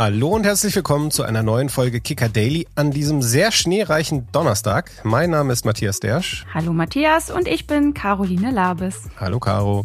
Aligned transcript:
Hallo 0.00 0.28
und 0.28 0.44
herzlich 0.44 0.74
willkommen 0.74 1.10
zu 1.10 1.24
einer 1.24 1.42
neuen 1.42 1.68
Folge 1.68 2.00
Kicker 2.00 2.30
Daily 2.30 2.66
an 2.74 2.90
diesem 2.90 3.20
sehr 3.20 3.52
schneereichen 3.52 4.26
Donnerstag. 4.32 4.90
Mein 5.02 5.28
Name 5.28 5.52
ist 5.52 5.66
Matthias 5.66 6.00
Dersch. 6.00 6.46
Hallo 6.54 6.72
Matthias 6.72 7.30
und 7.30 7.46
ich 7.46 7.66
bin 7.66 7.92
Caroline 7.92 8.50
Labes. 8.50 9.02
Hallo 9.18 9.38
Caro. 9.40 9.84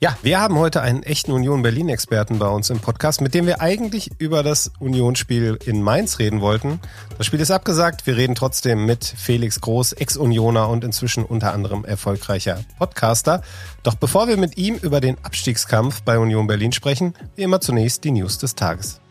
Ja, 0.00 0.16
wir 0.22 0.40
haben 0.40 0.56
heute 0.56 0.80
einen 0.80 1.02
echten 1.02 1.30
Union 1.30 1.60
Berlin 1.60 1.90
Experten 1.90 2.38
bei 2.38 2.48
uns 2.48 2.70
im 2.70 2.80
Podcast, 2.80 3.20
mit 3.20 3.34
dem 3.34 3.44
wir 3.44 3.60
eigentlich 3.60 4.10
über 4.16 4.42
das 4.42 4.72
Unionsspiel 4.78 5.58
in 5.66 5.82
Mainz 5.82 6.18
reden 6.18 6.40
wollten. 6.40 6.80
Das 7.18 7.26
Spiel 7.26 7.40
ist 7.40 7.50
abgesagt. 7.50 8.06
Wir 8.06 8.16
reden 8.16 8.34
trotzdem 8.34 8.86
mit 8.86 9.04
Felix 9.04 9.60
Groß, 9.60 9.92
Ex-Unioner 9.92 10.70
und 10.70 10.84
inzwischen 10.84 11.22
unter 11.22 11.52
anderem 11.52 11.84
erfolgreicher 11.84 12.64
Podcaster. 12.78 13.42
Doch 13.82 13.94
bevor 13.94 14.26
wir 14.26 14.38
mit 14.38 14.56
ihm 14.56 14.76
über 14.76 15.02
den 15.02 15.18
Abstiegskampf 15.22 16.00
bei 16.00 16.18
Union 16.18 16.46
Berlin 16.46 16.72
sprechen, 16.72 17.12
wie 17.36 17.42
immer 17.42 17.60
zunächst 17.60 18.04
die 18.04 18.12
News 18.12 18.38
des 18.38 18.54
Tages. 18.54 19.02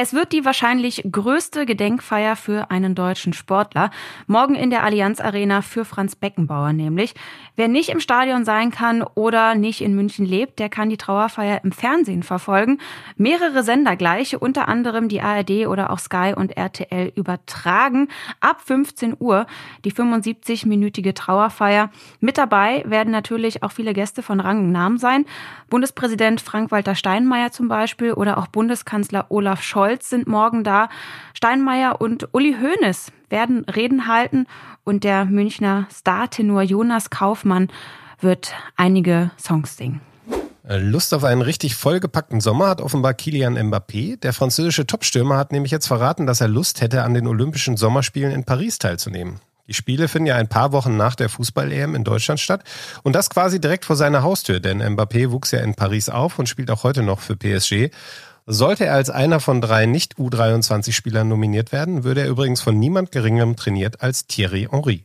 Es 0.00 0.14
wird 0.14 0.30
die 0.30 0.44
wahrscheinlich 0.44 1.02
größte 1.10 1.66
Gedenkfeier 1.66 2.36
für 2.36 2.70
einen 2.70 2.94
deutschen 2.94 3.32
Sportler. 3.32 3.90
Morgen 4.28 4.54
in 4.54 4.70
der 4.70 4.84
Allianz 4.84 5.20
Arena 5.20 5.60
für 5.60 5.84
Franz 5.84 6.14
Beckenbauer 6.14 6.72
nämlich. 6.72 7.14
Wer 7.56 7.66
nicht 7.66 7.88
im 7.88 7.98
Stadion 7.98 8.44
sein 8.44 8.70
kann 8.70 9.02
oder 9.02 9.56
nicht 9.56 9.80
in 9.80 9.96
München 9.96 10.24
lebt, 10.24 10.60
der 10.60 10.68
kann 10.68 10.88
die 10.88 10.98
Trauerfeier 10.98 11.64
im 11.64 11.72
Fernsehen 11.72 12.22
verfolgen. 12.22 12.78
Mehrere 13.16 13.64
Sender 13.64 13.96
gleiche, 13.96 14.38
unter 14.38 14.68
anderem 14.68 15.08
die 15.08 15.20
ARD 15.20 15.66
oder 15.66 15.90
auch 15.90 15.98
Sky 15.98 16.32
und 16.32 16.56
RTL 16.56 17.10
übertragen. 17.16 18.06
Ab 18.38 18.60
15 18.64 19.16
Uhr 19.18 19.48
die 19.84 19.90
75-minütige 19.90 21.12
Trauerfeier. 21.12 21.90
Mit 22.20 22.38
dabei 22.38 22.84
werden 22.86 23.10
natürlich 23.10 23.64
auch 23.64 23.72
viele 23.72 23.94
Gäste 23.94 24.22
von 24.22 24.38
Rang 24.38 24.60
und 24.60 24.70
Namen 24.70 24.98
sein. 24.98 25.24
Bundespräsident 25.68 26.40
Frank-Walter 26.40 26.94
Steinmeier 26.94 27.50
zum 27.50 27.66
Beispiel 27.66 28.12
oder 28.12 28.38
auch 28.38 28.46
Bundeskanzler 28.46 29.26
Olaf 29.30 29.60
Scholz 29.60 29.87
Scholz 29.88 30.10
sind 30.10 30.26
morgen 30.26 30.64
da. 30.64 30.90
Steinmeier 31.32 31.98
und 32.02 32.28
Uli 32.34 32.56
Hoeneß 32.60 33.10
werden 33.30 33.64
Reden 33.64 34.06
halten 34.06 34.46
und 34.84 35.02
der 35.02 35.24
Münchner 35.24 35.86
Startenor 35.90 36.60
Jonas 36.60 37.08
Kaufmann 37.08 37.68
wird 38.20 38.52
einige 38.76 39.30
Songs 39.38 39.78
singen. 39.78 40.02
Lust 40.68 41.14
auf 41.14 41.24
einen 41.24 41.40
richtig 41.40 41.74
vollgepackten 41.74 42.42
Sommer 42.42 42.68
hat 42.68 42.82
offenbar 42.82 43.14
Kilian 43.14 43.56
Mbappé. 43.56 44.20
Der 44.20 44.34
französische 44.34 44.86
Topstürmer 44.86 45.38
hat 45.38 45.52
nämlich 45.52 45.72
jetzt 45.72 45.86
verraten, 45.86 46.26
dass 46.26 46.42
er 46.42 46.48
Lust 46.48 46.82
hätte, 46.82 47.02
an 47.02 47.14
den 47.14 47.26
Olympischen 47.26 47.78
Sommerspielen 47.78 48.32
in 48.32 48.44
Paris 48.44 48.76
teilzunehmen. 48.76 49.40
Die 49.68 49.74
Spiele 49.74 50.08
finden 50.08 50.26
ja 50.26 50.36
ein 50.36 50.48
paar 50.48 50.72
Wochen 50.72 50.98
nach 50.98 51.14
der 51.14 51.30
Fußball-EM 51.30 51.94
in 51.94 52.04
Deutschland 52.04 52.40
statt 52.40 52.62
und 53.04 53.14
das 53.14 53.30
quasi 53.30 53.58
direkt 53.58 53.86
vor 53.86 53.96
seiner 53.96 54.22
Haustür, 54.22 54.60
denn 54.60 54.82
Mbappé 54.82 55.30
wuchs 55.30 55.50
ja 55.50 55.60
in 55.60 55.74
Paris 55.74 56.10
auf 56.10 56.38
und 56.38 56.46
spielt 56.46 56.70
auch 56.70 56.84
heute 56.84 57.02
noch 57.02 57.20
für 57.20 57.36
PSG. 57.36 57.90
Sollte 58.50 58.86
er 58.86 58.94
als 58.94 59.10
einer 59.10 59.40
von 59.40 59.60
drei 59.60 59.84
Nicht-U23-Spielern 59.84 61.28
nominiert 61.28 61.70
werden, 61.70 62.02
würde 62.02 62.22
er 62.22 62.30
übrigens 62.30 62.62
von 62.62 62.78
niemand 62.78 63.12
geringerem 63.12 63.56
trainiert 63.56 64.00
als 64.00 64.26
Thierry 64.26 64.68
Henry. 64.70 65.04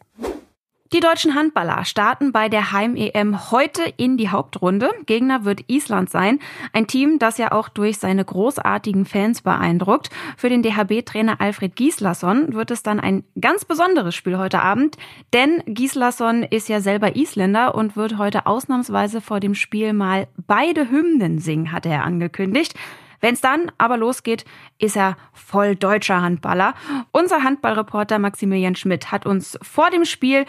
Die 0.93 1.01
deutschen 1.01 1.35
Handballer 1.35 1.83
starten 1.83 2.31
bei 2.31 2.47
der 2.47 2.71
Heim-EM 2.71 3.51
heute 3.51 3.81
in 3.97 4.15
die 4.15 4.29
Hauptrunde. 4.29 4.91
Gegner 5.07 5.43
wird 5.43 5.65
Island 5.67 6.09
sein. 6.09 6.39
Ein 6.71 6.87
Team, 6.87 7.19
das 7.19 7.37
ja 7.37 7.51
auch 7.51 7.67
durch 7.67 7.97
seine 7.97 8.23
großartigen 8.23 9.03
Fans 9.03 9.41
beeindruckt. 9.41 10.09
Für 10.37 10.47
den 10.47 10.63
DHB-Trainer 10.63 11.41
Alfred 11.41 11.75
Gislason 11.75 12.53
wird 12.53 12.71
es 12.71 12.81
dann 12.81 13.01
ein 13.01 13.25
ganz 13.41 13.65
besonderes 13.65 14.15
Spiel 14.15 14.37
heute 14.37 14.61
Abend. 14.61 14.95
Denn 15.33 15.61
Gislason 15.65 16.43
ist 16.43 16.69
ja 16.69 16.79
selber 16.79 17.17
Isländer 17.17 17.75
und 17.75 17.97
wird 17.97 18.17
heute 18.17 18.45
ausnahmsweise 18.45 19.19
vor 19.19 19.41
dem 19.41 19.53
Spiel 19.53 19.91
mal 19.91 20.27
beide 20.47 20.89
Hymnen 20.89 21.39
singen, 21.39 21.73
hat 21.73 21.85
er 21.85 22.05
angekündigt. 22.05 22.75
Wenn 23.23 23.35
es 23.35 23.41
dann 23.41 23.71
aber 23.77 23.95
losgeht, 23.95 24.43
ist 24.79 24.97
er 24.97 25.15
voll 25.31 25.77
deutscher 25.77 26.21
Handballer. 26.21 26.75
Unser 27.13 27.41
Handballreporter 27.41 28.19
Maximilian 28.19 28.75
Schmidt 28.75 29.13
hat 29.13 29.25
uns 29.25 29.57
vor 29.61 29.89
dem 29.89 30.03
Spiel 30.03 30.45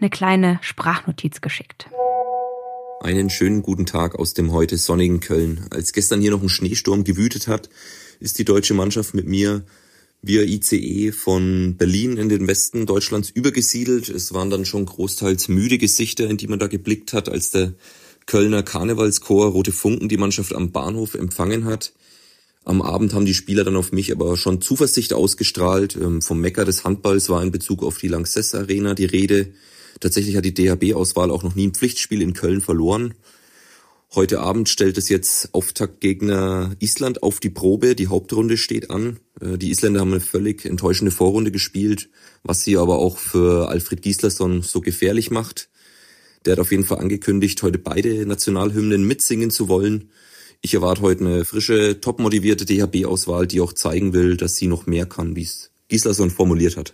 eine 0.00 0.10
kleine 0.10 0.58
Sprachnotiz 0.60 1.40
geschickt. 1.40 1.86
Einen 3.00 3.30
schönen 3.30 3.62
guten 3.62 3.86
Tag 3.86 4.16
aus 4.16 4.34
dem 4.34 4.50
heute 4.50 4.76
sonnigen 4.76 5.20
Köln. 5.20 5.68
Als 5.70 5.92
gestern 5.92 6.20
hier 6.20 6.32
noch 6.32 6.42
ein 6.42 6.48
Schneesturm 6.48 7.04
gewütet 7.04 7.46
hat, 7.46 7.70
ist 8.18 8.40
die 8.40 8.44
deutsche 8.44 8.74
Mannschaft 8.74 9.14
mit 9.14 9.28
mir 9.28 9.62
via 10.20 10.42
ICE 10.42 11.12
von 11.12 11.76
Berlin 11.76 12.16
in 12.16 12.28
den 12.28 12.48
Westen 12.48 12.86
Deutschlands 12.86 13.30
übergesiedelt. 13.30 14.08
Es 14.08 14.34
waren 14.34 14.50
dann 14.50 14.64
schon 14.64 14.84
großteils 14.84 15.46
müde 15.46 15.78
Gesichter, 15.78 16.28
in 16.28 16.38
die 16.38 16.48
man 16.48 16.58
da 16.58 16.66
geblickt 16.66 17.12
hat, 17.12 17.28
als 17.28 17.52
der 17.52 17.74
Kölner 18.26 18.64
Karnevalschor 18.64 19.46
Rote 19.46 19.70
Funken 19.70 20.08
die 20.08 20.16
Mannschaft 20.16 20.52
am 20.52 20.72
Bahnhof 20.72 21.14
empfangen 21.14 21.66
hat. 21.66 21.92
Am 22.66 22.82
Abend 22.82 23.14
haben 23.14 23.26
die 23.26 23.32
Spieler 23.32 23.62
dann 23.62 23.76
auf 23.76 23.92
mich 23.92 24.10
aber 24.10 24.36
schon 24.36 24.60
Zuversicht 24.60 25.12
ausgestrahlt. 25.12 25.94
Ähm, 25.94 26.20
vom 26.20 26.40
Mecker 26.40 26.64
des 26.64 26.82
Handballs 26.82 27.28
war 27.28 27.40
in 27.40 27.52
Bezug 27.52 27.84
auf 27.84 27.98
die 27.98 28.08
Lanxess 28.08 28.56
Arena 28.56 28.94
die 28.94 29.04
Rede. 29.04 29.52
Tatsächlich 30.00 30.36
hat 30.36 30.44
die 30.44 30.52
DHB-Auswahl 30.52 31.30
auch 31.30 31.44
noch 31.44 31.54
nie 31.54 31.68
ein 31.68 31.74
Pflichtspiel 31.74 32.20
in 32.20 32.32
Köln 32.32 32.60
verloren. 32.60 33.14
Heute 34.16 34.40
Abend 34.40 34.68
stellt 34.68 34.98
es 34.98 35.08
jetzt 35.08 35.54
Auftaktgegner 35.54 36.74
Island 36.80 37.22
auf 37.22 37.38
die 37.38 37.50
Probe. 37.50 37.94
Die 37.94 38.08
Hauptrunde 38.08 38.56
steht 38.56 38.90
an. 38.90 39.20
Äh, 39.40 39.58
die 39.58 39.70
Isländer 39.70 40.00
haben 40.00 40.10
eine 40.10 40.20
völlig 40.20 40.64
enttäuschende 40.64 41.12
Vorrunde 41.12 41.52
gespielt, 41.52 42.08
was 42.42 42.64
sie 42.64 42.76
aber 42.78 42.98
auch 42.98 43.18
für 43.18 43.68
Alfred 43.68 44.02
Gislason 44.02 44.62
so 44.62 44.80
gefährlich 44.80 45.30
macht. 45.30 45.68
Der 46.44 46.54
hat 46.54 46.58
auf 46.58 46.72
jeden 46.72 46.84
Fall 46.84 46.98
angekündigt, 46.98 47.62
heute 47.62 47.78
beide 47.78 48.26
Nationalhymnen 48.26 49.06
mitsingen 49.06 49.52
zu 49.52 49.68
wollen. 49.68 50.10
Ich 50.66 50.74
erwarte 50.74 51.02
heute 51.02 51.24
eine 51.24 51.44
frische, 51.44 52.00
top-motivierte 52.00 52.64
DHB-Auswahl, 52.64 53.46
die 53.46 53.60
auch 53.60 53.72
zeigen 53.72 54.12
will, 54.12 54.36
dass 54.36 54.56
sie 54.56 54.66
noch 54.66 54.86
mehr 54.86 55.06
kann, 55.06 55.36
wie 55.36 55.42
es 55.42 55.70
Gislason 55.86 56.28
formuliert 56.28 56.76
hat. 56.76 56.92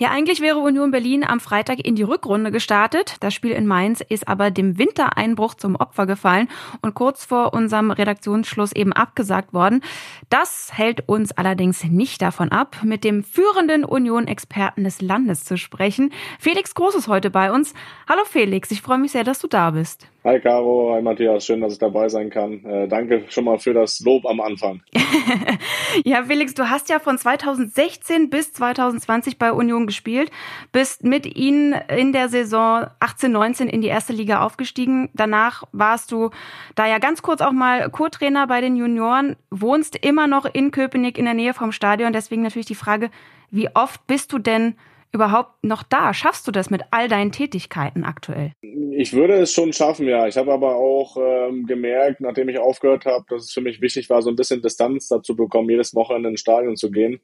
Ja, 0.00 0.10
eigentlich 0.10 0.40
wäre 0.40 0.58
Union 0.58 0.92
Berlin 0.92 1.24
am 1.24 1.40
Freitag 1.40 1.84
in 1.84 1.96
die 1.96 2.04
Rückrunde 2.04 2.52
gestartet. 2.52 3.16
Das 3.18 3.34
Spiel 3.34 3.50
in 3.50 3.66
Mainz 3.66 4.00
ist 4.00 4.28
aber 4.28 4.52
dem 4.52 4.78
Wintereinbruch 4.78 5.54
zum 5.54 5.74
Opfer 5.74 6.06
gefallen 6.06 6.46
und 6.82 6.94
kurz 6.94 7.24
vor 7.24 7.52
unserem 7.52 7.90
Redaktionsschluss 7.90 8.70
eben 8.70 8.92
abgesagt 8.92 9.52
worden. 9.52 9.82
Das 10.30 10.70
hält 10.72 11.08
uns 11.08 11.32
allerdings 11.32 11.82
nicht 11.82 12.22
davon 12.22 12.52
ab, 12.52 12.76
mit 12.84 13.02
dem 13.02 13.24
führenden 13.24 13.84
Union-Experten 13.84 14.84
des 14.84 15.00
Landes 15.00 15.44
zu 15.44 15.56
sprechen. 15.56 16.12
Felix 16.38 16.76
Groß 16.76 16.94
ist 16.94 17.08
heute 17.08 17.30
bei 17.30 17.50
uns. 17.50 17.74
Hallo 18.08 18.22
Felix, 18.24 18.70
ich 18.70 18.82
freue 18.82 18.98
mich 18.98 19.10
sehr, 19.10 19.24
dass 19.24 19.40
du 19.40 19.48
da 19.48 19.72
bist. 19.72 20.06
Hi 20.28 20.40
Caro, 20.40 20.92
hi 20.94 21.00
Matthias, 21.00 21.46
schön, 21.46 21.62
dass 21.62 21.72
ich 21.72 21.78
dabei 21.78 22.10
sein 22.10 22.28
kann. 22.28 22.62
Äh, 22.62 22.86
danke 22.86 23.24
schon 23.30 23.44
mal 23.44 23.58
für 23.58 23.72
das 23.72 24.00
Lob 24.00 24.26
am 24.26 24.42
Anfang. 24.42 24.82
ja, 26.04 26.22
Felix, 26.24 26.52
du 26.52 26.68
hast 26.68 26.90
ja 26.90 26.98
von 26.98 27.16
2016 27.16 28.28
bis 28.28 28.52
2020 28.52 29.38
bei 29.38 29.50
Union 29.50 29.86
gespielt, 29.86 30.30
bist 30.70 31.02
mit 31.02 31.24
ihnen 31.24 31.72
in 31.72 32.12
der 32.12 32.28
Saison 32.28 32.88
18-19 33.00 33.68
in 33.68 33.80
die 33.80 33.88
erste 33.88 34.12
Liga 34.12 34.44
aufgestiegen. 34.44 35.08
Danach 35.14 35.64
warst 35.72 36.12
du 36.12 36.28
da 36.74 36.86
ja 36.86 36.98
ganz 36.98 37.22
kurz 37.22 37.40
auch 37.40 37.52
mal 37.52 37.88
Co-Trainer 37.88 38.46
bei 38.48 38.60
den 38.60 38.76
Junioren, 38.76 39.34
wohnst 39.50 39.96
immer 39.96 40.26
noch 40.26 40.44
in 40.44 40.72
Köpenick 40.72 41.16
in 41.16 41.24
der 41.24 41.32
Nähe 41.32 41.54
vom 41.54 41.72
Stadion. 41.72 42.12
Deswegen 42.12 42.42
natürlich 42.42 42.66
die 42.66 42.74
Frage, 42.74 43.08
wie 43.50 43.70
oft 43.74 44.06
bist 44.06 44.30
du 44.34 44.38
denn 44.38 44.74
überhaupt 45.12 45.64
noch 45.64 45.82
da? 45.82 46.12
Schaffst 46.14 46.46
du 46.46 46.52
das 46.52 46.70
mit 46.70 46.82
all 46.90 47.08
deinen 47.08 47.32
Tätigkeiten 47.32 48.04
aktuell? 48.04 48.52
Ich 48.60 49.12
würde 49.12 49.34
es 49.34 49.52
schon 49.52 49.72
schaffen, 49.72 50.06
ja. 50.06 50.26
Ich 50.26 50.36
habe 50.36 50.52
aber 50.52 50.76
auch 50.76 51.16
ähm, 51.16 51.66
gemerkt, 51.66 52.20
nachdem 52.20 52.48
ich 52.48 52.58
aufgehört 52.58 53.06
habe, 53.06 53.24
dass 53.28 53.44
es 53.44 53.52
für 53.52 53.60
mich 53.60 53.80
wichtig 53.80 54.10
war, 54.10 54.22
so 54.22 54.30
ein 54.30 54.36
bisschen 54.36 54.62
Distanz 54.62 55.08
dazu 55.08 55.36
bekommen, 55.36 55.70
jedes 55.70 55.94
Wochenende 55.94 56.30
ins 56.30 56.40
Stadion 56.40 56.76
zu 56.76 56.90
gehen. 56.90 57.20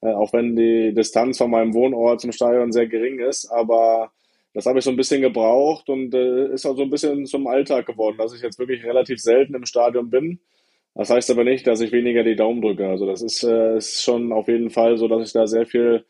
Äh, 0.00 0.12
auch 0.12 0.32
wenn 0.32 0.56
die 0.56 0.92
Distanz 0.94 1.38
von 1.38 1.50
meinem 1.50 1.74
Wohnort 1.74 2.20
zum 2.20 2.32
Stadion 2.32 2.72
sehr 2.72 2.86
gering 2.86 3.20
ist, 3.20 3.46
aber 3.50 4.12
das 4.54 4.66
habe 4.66 4.78
ich 4.78 4.84
so 4.84 4.90
ein 4.90 4.96
bisschen 4.96 5.22
gebraucht 5.22 5.88
und 5.88 6.14
äh, 6.14 6.52
ist 6.52 6.66
auch 6.66 6.76
so 6.76 6.82
ein 6.82 6.90
bisschen 6.90 7.24
zum 7.26 7.46
Alltag 7.46 7.86
geworden, 7.86 8.16
dass 8.18 8.34
ich 8.34 8.42
jetzt 8.42 8.58
wirklich 8.58 8.84
relativ 8.84 9.20
selten 9.20 9.54
im 9.54 9.64
Stadion 9.64 10.10
bin. 10.10 10.40
Das 10.94 11.08
heißt 11.08 11.30
aber 11.30 11.44
nicht, 11.44 11.66
dass 11.66 11.80
ich 11.80 11.92
weniger 11.92 12.22
die 12.22 12.36
Daumen 12.36 12.60
drücke. 12.60 12.86
Also 12.86 13.06
das 13.06 13.22
ist, 13.22 13.42
äh, 13.44 13.78
ist 13.78 14.02
schon 14.02 14.30
auf 14.32 14.48
jeden 14.48 14.68
Fall 14.68 14.98
so, 14.98 15.08
dass 15.08 15.26
ich 15.26 15.32
da 15.32 15.46
sehr 15.46 15.64
viel 15.64 16.04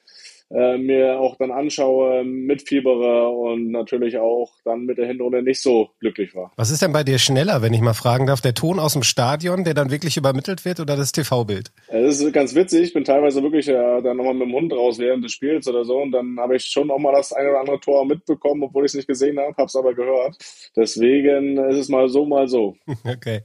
äh, 0.54 0.78
mir 0.78 1.18
auch 1.18 1.36
dann 1.36 1.50
anschaue, 1.50 2.24
mitfiebere 2.24 3.28
und 3.28 3.70
natürlich 3.70 4.18
auch 4.18 4.52
dann 4.64 4.84
mit 4.84 4.98
der 4.98 5.06
Hinrunde 5.06 5.42
nicht 5.42 5.62
so 5.62 5.90
glücklich 6.00 6.34
war. 6.34 6.52
Was 6.56 6.70
ist 6.70 6.82
denn 6.82 6.92
bei 6.92 7.04
dir 7.04 7.18
schneller, 7.18 7.62
wenn 7.62 7.72
ich 7.72 7.80
mal 7.80 7.94
fragen 7.94 8.26
darf? 8.26 8.40
Der 8.40 8.54
Ton 8.54 8.78
aus 8.78 8.92
dem 8.92 9.02
Stadion, 9.02 9.64
der 9.64 9.74
dann 9.74 9.90
wirklich 9.90 10.16
übermittelt 10.16 10.64
wird 10.64 10.80
oder 10.80 10.96
das 10.96 11.12
TV-Bild? 11.12 11.72
Es 11.88 12.20
ist 12.20 12.32
ganz 12.32 12.54
witzig. 12.54 12.82
Ich 12.82 12.92
bin 12.92 13.04
teilweise 13.04 13.42
wirklich 13.42 13.66
ja, 13.66 14.00
dann 14.00 14.16
nochmal 14.16 14.34
mit 14.34 14.48
dem 14.48 14.52
Hund 14.52 14.72
raus 14.72 14.98
während 14.98 15.24
des 15.24 15.32
Spiels 15.32 15.66
oder 15.68 15.84
so 15.84 15.98
und 15.98 16.12
dann 16.12 16.36
habe 16.38 16.56
ich 16.56 16.64
schon 16.64 16.90
auch 16.90 16.98
mal 16.98 17.12
das 17.12 17.32
eine 17.32 17.50
oder 17.50 17.60
andere 17.60 17.80
Tor 17.80 18.04
mitbekommen, 18.04 18.62
obwohl 18.62 18.84
ich 18.84 18.90
es 18.90 18.94
nicht 18.96 19.08
gesehen 19.08 19.38
habe, 19.38 19.54
habe 19.56 19.66
es 19.66 19.76
aber 19.76 19.94
gehört. 19.94 20.36
Deswegen 20.76 21.58
ist 21.70 21.78
es 21.78 21.88
mal 21.88 22.08
so, 22.08 22.24
mal 22.26 22.48
so. 22.48 22.76
Okay. 23.04 23.42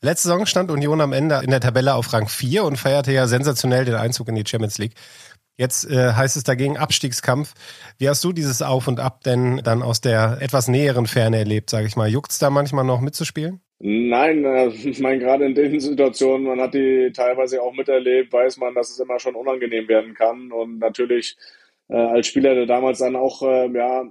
Letzte 0.00 0.28
Saison 0.28 0.46
stand 0.46 0.70
Union 0.70 1.00
am 1.00 1.12
Ende 1.12 1.40
in 1.44 1.50
der 1.50 1.60
Tabelle 1.60 1.94
auf 1.94 2.12
Rang 2.12 2.28
4 2.28 2.64
und 2.64 2.76
feierte 2.76 3.12
ja 3.12 3.26
sensationell 3.26 3.84
den 3.84 3.94
Einzug 3.94 4.28
in 4.28 4.34
die 4.34 4.44
Champions 4.46 4.78
League. 4.78 4.94
Jetzt 5.56 5.88
äh, 5.90 6.12
heißt 6.12 6.36
es 6.36 6.44
dagegen 6.44 6.78
Abstiegskampf. 6.78 7.54
Wie 7.98 8.08
hast 8.08 8.24
du 8.24 8.32
dieses 8.32 8.62
Auf 8.62 8.88
und 8.88 9.00
Ab 9.00 9.22
denn 9.22 9.60
dann 9.62 9.82
aus 9.82 10.00
der 10.00 10.38
etwas 10.40 10.68
näheren 10.68 11.06
Ferne 11.06 11.38
erlebt, 11.38 11.70
sage 11.70 11.86
ich 11.86 11.96
mal? 11.96 12.08
Juckt's 12.08 12.38
da 12.38 12.50
manchmal 12.50 12.84
noch 12.84 13.00
mitzuspielen? 13.00 13.60
Nein, 13.78 14.44
äh, 14.44 14.68
ich 14.68 15.00
meine, 15.00 15.18
gerade 15.18 15.44
in 15.44 15.54
den 15.54 15.80
Situationen, 15.80 16.46
man 16.46 16.60
hat 16.60 16.72
die 16.72 17.10
teilweise 17.14 17.60
auch 17.60 17.74
miterlebt, 17.74 18.32
weiß 18.32 18.58
man, 18.58 18.74
dass 18.74 18.90
es 18.90 18.98
immer 19.00 19.18
schon 19.18 19.34
unangenehm 19.34 19.88
werden 19.88 20.14
kann. 20.14 20.52
Und 20.52 20.78
natürlich 20.78 21.36
äh, 21.88 21.96
als 21.96 22.28
Spieler, 22.28 22.54
der 22.54 22.66
damals 22.66 23.00
dann 23.00 23.16
auch 23.16 23.42
äh, 23.42 23.68
ja, 23.72 24.04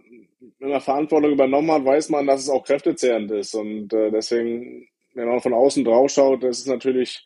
immer 0.60 0.82
Verantwortung 0.82 1.32
übernommen 1.32 1.72
hat, 1.72 1.86
weiß 1.86 2.10
man, 2.10 2.28
dass 2.28 2.42
es 2.42 2.50
auch 2.50 2.64
kräftezehrend 2.64 3.32
ist. 3.32 3.56
Und 3.56 3.94
äh, 3.94 4.12
deswegen, 4.12 4.88
wenn 5.16 5.28
man 5.28 5.42
von 5.42 5.54
außen 5.54 5.84
drauf 5.86 6.12
schaut, 6.12 6.44
das 6.44 6.60
ist 6.60 6.68
natürlich 6.68 7.26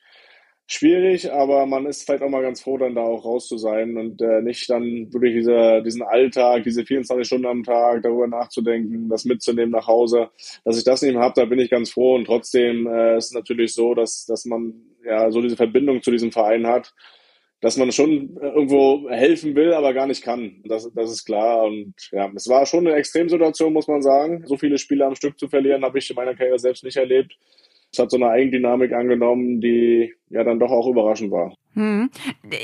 schwierig, 0.67 1.31
aber 1.31 1.65
man 1.65 1.85
ist 1.85 2.03
vielleicht 2.03 2.23
auch 2.23 2.29
mal 2.29 2.41
ganz 2.41 2.61
froh, 2.61 2.77
dann 2.77 2.95
da 2.95 3.01
auch 3.01 3.23
raus 3.23 3.47
zu 3.47 3.57
sein 3.57 3.97
und 3.97 4.21
äh, 4.21 4.41
nicht 4.41 4.69
dann 4.69 5.13
wirklich 5.13 5.35
diese, 5.35 5.81
diesen 5.83 6.01
Alltag, 6.01 6.63
diese 6.63 6.85
24 6.85 7.25
Stunden 7.25 7.45
am 7.45 7.63
Tag, 7.63 8.01
darüber 8.03 8.27
nachzudenken, 8.27 9.09
das 9.09 9.25
mitzunehmen 9.25 9.71
nach 9.71 9.87
Hause. 9.87 10.29
Dass 10.63 10.77
ich 10.77 10.83
das 10.83 11.01
nicht 11.01 11.13
mehr 11.13 11.21
habe, 11.21 11.39
da 11.39 11.45
bin 11.45 11.59
ich 11.59 11.69
ganz 11.69 11.91
froh 11.91 12.15
und 12.15 12.25
trotzdem 12.25 12.87
äh, 12.87 13.17
ist 13.17 13.25
es 13.25 13.33
natürlich 13.33 13.73
so, 13.73 13.93
dass, 13.93 14.25
dass 14.25 14.45
man 14.45 14.73
ja 15.05 15.29
so 15.31 15.41
diese 15.41 15.55
Verbindung 15.55 16.01
zu 16.01 16.11
diesem 16.11 16.31
Verein 16.31 16.65
hat, 16.65 16.93
dass 17.61 17.77
man 17.77 17.91
schon 17.91 18.37
irgendwo 18.41 19.09
helfen 19.09 19.55
will, 19.55 19.73
aber 19.73 19.93
gar 19.93 20.07
nicht 20.07 20.23
kann. 20.23 20.61
Das, 20.65 20.91
das 20.93 21.11
ist 21.11 21.25
klar. 21.25 21.63
Und 21.63 21.93
ja, 22.11 22.31
es 22.35 22.47
war 22.47 22.65
schon 22.65 22.87
eine 22.87 22.95
Extremsituation, 22.95 23.73
muss 23.73 23.87
man 23.87 24.01
sagen. 24.01 24.43
So 24.45 24.57
viele 24.57 24.77
Spiele 24.77 25.05
am 25.05 25.15
Stück 25.15 25.39
zu 25.39 25.47
verlieren, 25.47 25.83
habe 25.83 25.97
ich 25.99 26.09
in 26.09 26.15
meiner 26.15 26.35
Karriere 26.35 26.59
selbst 26.59 26.83
nicht 26.83 26.97
erlebt. 26.97 27.37
Es 27.95 27.99
hat 27.99 28.11
so 28.11 28.17
eine 28.17 28.27
Eigendynamik 28.27 28.91
angenommen, 28.91 29.61
die 29.61 30.13
ja 30.29 30.43
dann 30.43 30.59
doch 30.59 30.69
auch 30.69 30.85
überraschend 30.87 31.31
war. 31.31 31.53
Hm. 31.75 32.09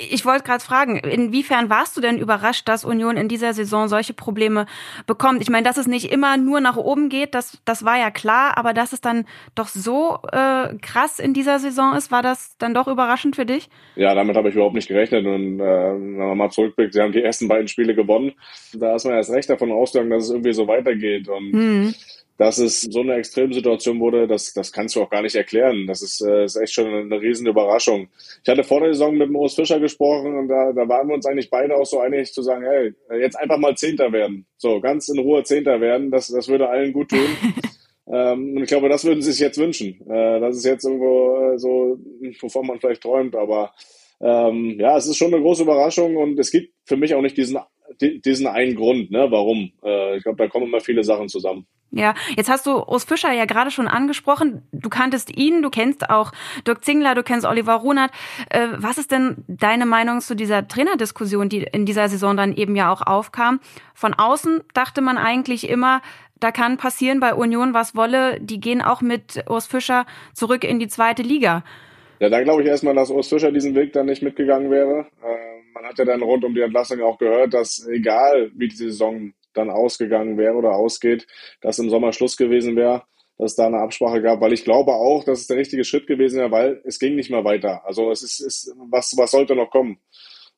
Ich 0.09 0.25
wollte 0.25 0.43
gerade 0.43 0.63
fragen, 0.63 0.97
inwiefern 0.97 1.69
warst 1.69 1.95
du 1.95 2.01
denn 2.01 2.17
überrascht, 2.17 2.67
dass 2.67 2.83
Union 2.83 3.15
in 3.15 3.29
dieser 3.29 3.53
Saison 3.53 3.87
solche 3.87 4.13
Probleme 4.13 4.65
bekommt? 5.07 5.41
Ich 5.41 5.49
meine, 5.49 5.65
dass 5.65 5.77
es 5.77 5.87
nicht 5.87 6.11
immer 6.11 6.35
nur 6.35 6.59
nach 6.59 6.75
oben 6.75 7.07
geht, 7.07 7.33
das, 7.33 7.61
das 7.63 7.85
war 7.85 7.97
ja 7.97 8.11
klar, 8.11 8.57
aber 8.57 8.73
dass 8.73 8.91
es 8.91 8.99
dann 8.99 9.25
doch 9.55 9.69
so 9.69 10.17
äh, 10.33 10.75
krass 10.81 11.19
in 11.19 11.33
dieser 11.33 11.59
Saison 11.59 11.95
ist, 11.95 12.11
war 12.11 12.21
das 12.21 12.57
dann 12.57 12.73
doch 12.73 12.87
überraschend 12.87 13.37
für 13.37 13.45
dich? 13.45 13.69
Ja, 13.95 14.13
damit 14.13 14.35
habe 14.35 14.49
ich 14.49 14.55
überhaupt 14.55 14.75
nicht 14.75 14.89
gerechnet. 14.89 15.25
Und 15.25 15.61
äh, 15.61 15.93
wenn 15.93 16.17
man 16.17 16.37
mal 16.37 16.49
zurückblickt, 16.49 16.93
sie 16.93 17.01
haben 17.01 17.13
die 17.13 17.23
ersten 17.23 17.47
beiden 17.47 17.69
Spiele 17.69 17.95
gewonnen. 17.95 18.33
Da 18.73 18.95
ist 18.95 19.05
man 19.05 19.13
erst 19.13 19.31
recht 19.31 19.49
davon 19.49 19.71
ausgegangen, 19.71 20.09
dass 20.09 20.25
es 20.25 20.31
irgendwie 20.31 20.53
so 20.53 20.67
weitergeht. 20.67 21.29
Und 21.29 21.53
hm 21.53 21.93
dass 22.41 22.57
es 22.57 22.81
so 22.81 23.01
eine 23.01 23.17
Extremsituation 23.17 23.99
wurde, 23.99 24.27
das, 24.27 24.51
das 24.53 24.71
kannst 24.71 24.95
du 24.95 25.03
auch 25.03 25.11
gar 25.11 25.21
nicht 25.21 25.35
erklären. 25.35 25.85
Das 25.85 26.01
ist, 26.01 26.21
äh, 26.21 26.43
ist 26.43 26.55
echt 26.55 26.73
schon 26.73 26.87
eine 26.87 27.21
riesen 27.21 27.45
Überraschung. 27.45 28.07
Ich 28.43 28.49
hatte 28.49 28.63
vor 28.63 28.79
der 28.79 28.93
Saison 28.93 29.15
mit 29.15 29.29
dem 29.29 29.35
Urs 29.35 29.53
Fischer 29.53 29.79
gesprochen 29.79 30.35
und 30.35 30.47
da, 30.47 30.73
da 30.73 30.89
waren 30.89 31.07
wir 31.07 31.13
uns 31.13 31.27
eigentlich 31.27 31.51
beide 31.51 31.75
auch 31.75 31.85
so 31.85 31.99
einig 31.99 32.33
zu 32.33 32.41
sagen, 32.41 32.65
hey, 32.65 32.93
jetzt 33.19 33.35
einfach 33.35 33.59
mal 33.59 33.77
Zehnter 33.77 34.11
werden. 34.11 34.47
So, 34.57 34.81
ganz 34.81 35.07
in 35.07 35.19
Ruhe 35.19 35.43
Zehnter 35.43 35.81
werden, 35.81 36.09
das, 36.09 36.29
das 36.29 36.47
würde 36.47 36.67
allen 36.67 36.93
gut 36.93 37.09
tun. 37.09 37.27
ähm, 38.11 38.55
und 38.55 38.63
ich 38.63 38.69
glaube, 38.69 38.89
das 38.89 39.05
würden 39.05 39.21
sie 39.21 39.33
sich 39.33 39.41
jetzt 39.41 39.59
wünschen. 39.59 40.01
Äh, 40.09 40.39
das 40.39 40.57
ist 40.57 40.65
jetzt 40.65 40.83
irgendwo 40.83 41.53
äh, 41.53 41.59
so, 41.59 41.99
wovon 42.41 42.65
man 42.65 42.79
vielleicht 42.79 43.03
träumt, 43.03 43.35
aber 43.35 43.71
ähm, 44.19 44.79
ja, 44.79 44.97
es 44.97 45.05
ist 45.05 45.17
schon 45.17 45.31
eine 45.31 45.43
große 45.43 45.61
Überraschung 45.61 46.17
und 46.17 46.39
es 46.39 46.49
gibt 46.49 46.73
für 46.85 46.97
mich 46.97 47.13
auch 47.13 47.21
nicht 47.21 47.37
diesen, 47.37 47.59
diesen 47.99 48.47
einen 48.47 48.75
Grund, 48.75 49.11
ne, 49.11 49.27
warum. 49.29 49.73
Äh, 49.83 50.17
ich 50.17 50.23
glaube, 50.23 50.37
da 50.37 50.47
kommen 50.47 50.65
immer 50.65 50.81
viele 50.81 51.03
Sachen 51.03 51.29
zusammen. 51.29 51.67
Ja, 51.93 52.13
jetzt 52.37 52.49
hast 52.49 52.65
du 52.65 52.77
Urs 52.83 53.03
Fischer 53.03 53.33
ja 53.33 53.43
gerade 53.43 53.69
schon 53.69 53.89
angesprochen. 53.89 54.65
Du 54.71 54.89
kanntest 54.89 55.35
ihn, 55.35 55.61
du 55.61 55.69
kennst 55.69 56.09
auch 56.09 56.31
Dirk 56.65 56.85
Zingler, 56.85 57.15
du 57.15 57.23
kennst 57.23 57.45
Oliver 57.45 57.75
Runert. 57.75 58.11
Äh, 58.49 58.67
was 58.77 58.97
ist 58.97 59.11
denn 59.11 59.43
deine 59.47 59.85
Meinung 59.85 60.21
zu 60.21 60.33
dieser 60.33 60.65
Trainerdiskussion, 60.67 61.49
die 61.49 61.63
in 61.63 61.85
dieser 61.85 62.07
Saison 62.07 62.37
dann 62.37 62.53
eben 62.53 62.77
ja 62.77 62.93
auch 62.93 63.01
aufkam? 63.01 63.59
Von 63.93 64.13
außen 64.13 64.61
dachte 64.73 65.01
man 65.01 65.17
eigentlich 65.17 65.67
immer, 65.67 66.01
da 66.39 66.51
kann 66.51 66.77
passieren 66.77 67.19
bei 67.19 67.35
Union 67.35 67.73
was 67.73 67.93
wolle. 67.93 68.39
Die 68.39 68.61
gehen 68.61 68.81
auch 68.81 69.01
mit 69.01 69.43
Urs 69.49 69.67
Fischer 69.67 70.05
zurück 70.33 70.63
in 70.63 70.79
die 70.79 70.87
zweite 70.87 71.23
Liga. 71.23 71.63
Ja, 72.19 72.29
da 72.29 72.41
glaube 72.41 72.61
ich 72.61 72.69
erstmal, 72.69 72.95
dass 72.95 73.09
Urs 73.09 73.27
Fischer 73.27 73.51
diesen 73.51 73.75
Weg 73.75 73.91
dann 73.91 74.05
nicht 74.05 74.23
mitgegangen 74.23 74.71
wäre. 74.71 75.07
Äh, 75.21 75.73
man 75.73 75.85
hat 75.85 75.97
ja 75.97 76.05
dann 76.05 76.21
rund 76.21 76.45
um 76.45 76.53
die 76.53 76.61
Entlassung 76.61 77.01
auch 77.01 77.17
gehört, 77.17 77.53
dass 77.53 77.85
egal 77.87 78.49
wie 78.55 78.69
die 78.69 78.75
Saison 78.75 79.33
dann 79.53 79.69
ausgegangen 79.69 80.37
wäre 80.37 80.55
oder 80.55 80.71
ausgeht, 80.71 81.27
dass 81.61 81.79
im 81.79 81.89
Sommer 81.89 82.13
Schluss 82.13 82.37
gewesen 82.37 82.75
wäre, 82.75 83.03
dass 83.37 83.51
es 83.51 83.55
da 83.55 83.67
eine 83.67 83.79
Absprache 83.79 84.21
gab, 84.21 84.41
weil 84.41 84.53
ich 84.53 84.63
glaube 84.63 84.93
auch, 84.93 85.23
dass 85.23 85.41
es 85.41 85.47
der 85.47 85.57
richtige 85.57 85.83
Schritt 85.83 86.07
gewesen 86.07 86.39
wäre, 86.39 86.51
weil 86.51 86.81
es 86.85 86.99
ging 86.99 87.15
nicht 87.15 87.31
mehr 87.31 87.43
weiter. 87.43 87.85
Also 87.85 88.11
es 88.11 88.21
ist, 88.21 88.39
ist 88.39 88.75
was, 88.89 89.13
was 89.17 89.31
sollte 89.31 89.55
noch 89.55 89.71
kommen? 89.71 89.99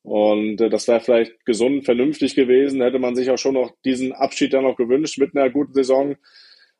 Und 0.03 0.59
äh, 0.59 0.69
das 0.69 0.87
wäre 0.87 0.99
vielleicht 0.99 1.45
gesund, 1.45 1.85
vernünftig 1.85 2.35
gewesen. 2.35 2.79
Da 2.79 2.85
hätte 2.85 2.99
man 2.99 3.15
sich 3.15 3.31
auch 3.31 3.37
schon 3.37 3.53
noch 3.53 3.71
diesen 3.85 4.11
Abschied 4.11 4.53
dann 4.53 4.65
noch 4.65 4.75
gewünscht 4.75 5.17
mit 5.17 5.35
einer 5.35 5.49
guten 5.49 5.73
Saison. 5.73 6.17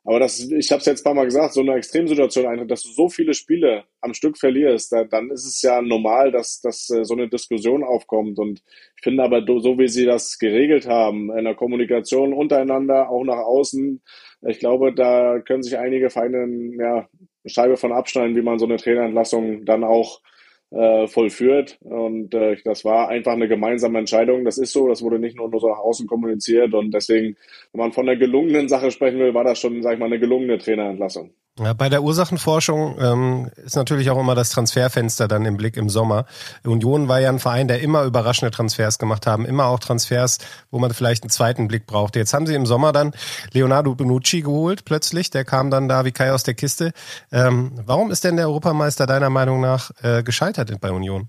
Aber 0.06 0.20
das, 0.20 0.38
ich 0.38 0.70
habe 0.70 0.80
es 0.80 0.86
jetzt 0.86 1.00
ein 1.00 1.04
paar 1.04 1.14
Mal 1.14 1.24
gesagt, 1.24 1.54
so 1.54 1.62
eine 1.62 1.74
Extremsituation 1.74 2.46
eintritt, 2.46 2.70
dass 2.70 2.82
du 2.82 2.90
so 2.90 3.08
viele 3.08 3.32
Spiele 3.32 3.84
am 4.02 4.12
Stück 4.12 4.36
verlierst, 4.36 4.92
da, 4.92 5.04
dann 5.04 5.30
ist 5.30 5.46
es 5.46 5.62
ja 5.62 5.80
normal, 5.80 6.30
dass, 6.30 6.60
dass 6.60 6.90
äh, 6.90 7.04
so 7.04 7.14
eine 7.14 7.28
Diskussion 7.28 7.82
aufkommt. 7.82 8.38
Und 8.38 8.62
ich 8.96 9.02
finde 9.02 9.22
aber, 9.22 9.42
so 9.60 9.78
wie 9.78 9.88
sie 9.88 10.04
das 10.04 10.38
geregelt 10.38 10.86
haben, 10.86 11.34
in 11.36 11.44
der 11.44 11.54
Kommunikation 11.54 12.34
untereinander, 12.34 13.08
auch 13.08 13.24
nach 13.24 13.38
außen, 13.38 14.02
ich 14.46 14.58
glaube, 14.58 14.92
da 14.94 15.40
können 15.40 15.62
sich 15.62 15.78
einige 15.78 16.10
Vereine 16.10 16.46
ja, 16.78 16.96
eine 16.96 17.08
Scheibe 17.46 17.78
von 17.78 17.92
abschneiden, 17.92 18.36
wie 18.36 18.42
man 18.42 18.58
so 18.58 18.66
eine 18.66 18.76
Trainerentlassung 18.76 19.64
dann 19.64 19.84
auch 19.84 20.20
äh, 20.74 21.06
vollführt. 21.06 21.78
Und 21.82 22.34
äh, 22.34 22.56
das 22.64 22.84
war 22.84 23.08
einfach 23.08 23.32
eine 23.32 23.48
gemeinsame 23.48 23.98
Entscheidung. 23.98 24.44
Das 24.44 24.58
ist 24.58 24.72
so, 24.72 24.88
das 24.88 25.02
wurde 25.02 25.18
nicht 25.18 25.36
nur, 25.36 25.48
nur 25.48 25.60
so 25.60 25.68
nach 25.68 25.78
außen 25.78 26.06
kommuniziert. 26.06 26.74
Und 26.74 26.92
deswegen, 26.92 27.36
wenn 27.72 27.80
man 27.80 27.92
von 27.92 28.08
einer 28.08 28.18
gelungenen 28.18 28.68
Sache 28.68 28.90
sprechen 28.90 29.18
will, 29.18 29.34
war 29.34 29.44
das 29.44 29.58
schon, 29.60 29.82
sag 29.82 29.94
ich 29.94 29.98
mal, 29.98 30.06
eine 30.06 30.18
gelungene 30.18 30.58
Trainerentlassung. 30.58 31.30
Ja, 31.56 31.72
bei 31.72 31.88
der 31.88 32.02
Ursachenforschung 32.02 32.98
ähm, 32.98 33.50
ist 33.54 33.76
natürlich 33.76 34.10
auch 34.10 34.18
immer 34.18 34.34
das 34.34 34.50
Transferfenster 34.50 35.28
dann 35.28 35.44
im 35.44 35.56
Blick 35.56 35.76
im 35.76 35.88
Sommer. 35.88 36.26
Union 36.64 37.06
war 37.06 37.20
ja 37.20 37.28
ein 37.28 37.38
Verein, 37.38 37.68
der 37.68 37.80
immer 37.80 38.02
überraschende 38.02 38.50
Transfers 38.50 38.98
gemacht 38.98 39.28
haben, 39.28 39.46
immer 39.46 39.66
auch 39.66 39.78
Transfers, 39.78 40.38
wo 40.72 40.80
man 40.80 40.92
vielleicht 40.92 41.22
einen 41.22 41.30
zweiten 41.30 41.68
Blick 41.68 41.86
brauchte. 41.86 42.18
Jetzt 42.18 42.34
haben 42.34 42.48
sie 42.48 42.56
im 42.56 42.66
Sommer 42.66 42.90
dann 42.90 43.12
Leonardo 43.52 43.94
Bonucci 43.94 44.42
geholt, 44.42 44.84
plötzlich. 44.84 45.30
Der 45.30 45.44
kam 45.44 45.70
dann 45.70 45.88
da 45.88 46.04
wie 46.04 46.10
Kai 46.10 46.32
aus 46.32 46.42
der 46.42 46.54
Kiste. 46.54 46.92
Ähm, 47.30 47.70
warum 47.86 48.10
ist 48.10 48.24
denn 48.24 48.36
der 48.36 48.48
Europameister 48.48 49.06
deiner 49.06 49.30
Meinung 49.30 49.60
nach 49.60 49.92
äh, 50.02 50.24
gescheitert 50.24 50.72
bei 50.80 50.90
Union? 50.90 51.28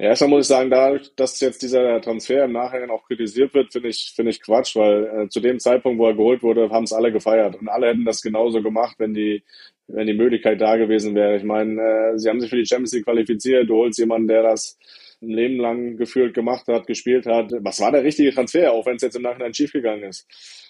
Ja, 0.00 0.06
erstmal 0.06 0.30
muss 0.30 0.46
ich 0.46 0.48
sagen, 0.48 0.70
dadurch, 0.70 1.14
dass 1.14 1.38
jetzt 1.40 1.60
dieser 1.60 2.00
Transfer 2.00 2.44
im 2.44 2.52
Nachhinein 2.52 2.88
auch 2.88 3.06
kritisiert 3.06 3.52
wird, 3.52 3.70
finde 3.70 3.90
ich, 3.90 4.14
finde 4.16 4.30
ich 4.30 4.40
Quatsch, 4.40 4.74
weil 4.74 5.04
äh, 5.04 5.28
zu 5.28 5.40
dem 5.40 5.58
Zeitpunkt, 5.58 5.98
wo 5.98 6.06
er 6.06 6.14
geholt 6.14 6.42
wurde, 6.42 6.70
haben 6.70 6.84
es 6.84 6.94
alle 6.94 7.12
gefeiert. 7.12 7.56
Und 7.56 7.68
alle 7.68 7.88
hätten 7.88 8.06
das 8.06 8.22
genauso 8.22 8.62
gemacht, 8.62 8.94
wenn 8.96 9.12
die, 9.12 9.42
wenn 9.88 10.06
die 10.06 10.14
Möglichkeit 10.14 10.58
da 10.62 10.76
gewesen 10.76 11.14
wäre. 11.14 11.36
Ich 11.36 11.44
meine, 11.44 11.82
äh, 11.82 12.18
sie 12.18 12.30
haben 12.30 12.40
sich 12.40 12.48
für 12.48 12.56
die 12.56 12.64
Champions 12.64 12.94
League 12.94 13.04
qualifiziert, 13.04 13.68
du 13.68 13.76
holst 13.76 13.98
jemanden, 13.98 14.28
der 14.28 14.42
das 14.42 14.78
ein 15.20 15.28
Leben 15.28 15.58
lang 15.58 15.98
gefühlt 15.98 16.32
gemacht 16.32 16.66
hat, 16.66 16.86
gespielt 16.86 17.26
hat. 17.26 17.52
Was 17.60 17.78
war 17.80 17.92
der 17.92 18.02
richtige 18.02 18.32
Transfer, 18.32 18.72
auch 18.72 18.86
wenn 18.86 18.96
es 18.96 19.02
jetzt 19.02 19.16
im 19.16 19.22
Nachhinein 19.22 19.52
schiefgegangen 19.52 20.04
ist? 20.04 20.26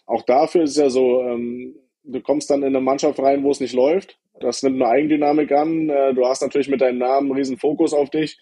Auch 0.06 0.24
dafür 0.24 0.64
ist 0.64 0.70
es 0.70 0.76
ja 0.76 0.90
so, 0.90 1.22
ähm, 1.22 1.76
du 2.02 2.20
kommst 2.20 2.50
dann 2.50 2.62
in 2.62 2.74
eine 2.74 2.80
Mannschaft 2.80 3.20
rein, 3.20 3.44
wo 3.44 3.52
es 3.52 3.60
nicht 3.60 3.74
läuft. 3.74 4.18
Das 4.40 4.64
nimmt 4.64 4.82
eine 4.82 4.90
Eigendynamik 4.90 5.52
an. 5.52 5.88
Äh, 5.88 6.14
du 6.14 6.26
hast 6.26 6.42
natürlich 6.42 6.68
mit 6.68 6.80
deinem 6.80 6.98
Namen 6.98 7.28
einen 7.28 7.38
riesen 7.38 7.58
Fokus 7.58 7.94
auf 7.94 8.10
dich. 8.10 8.36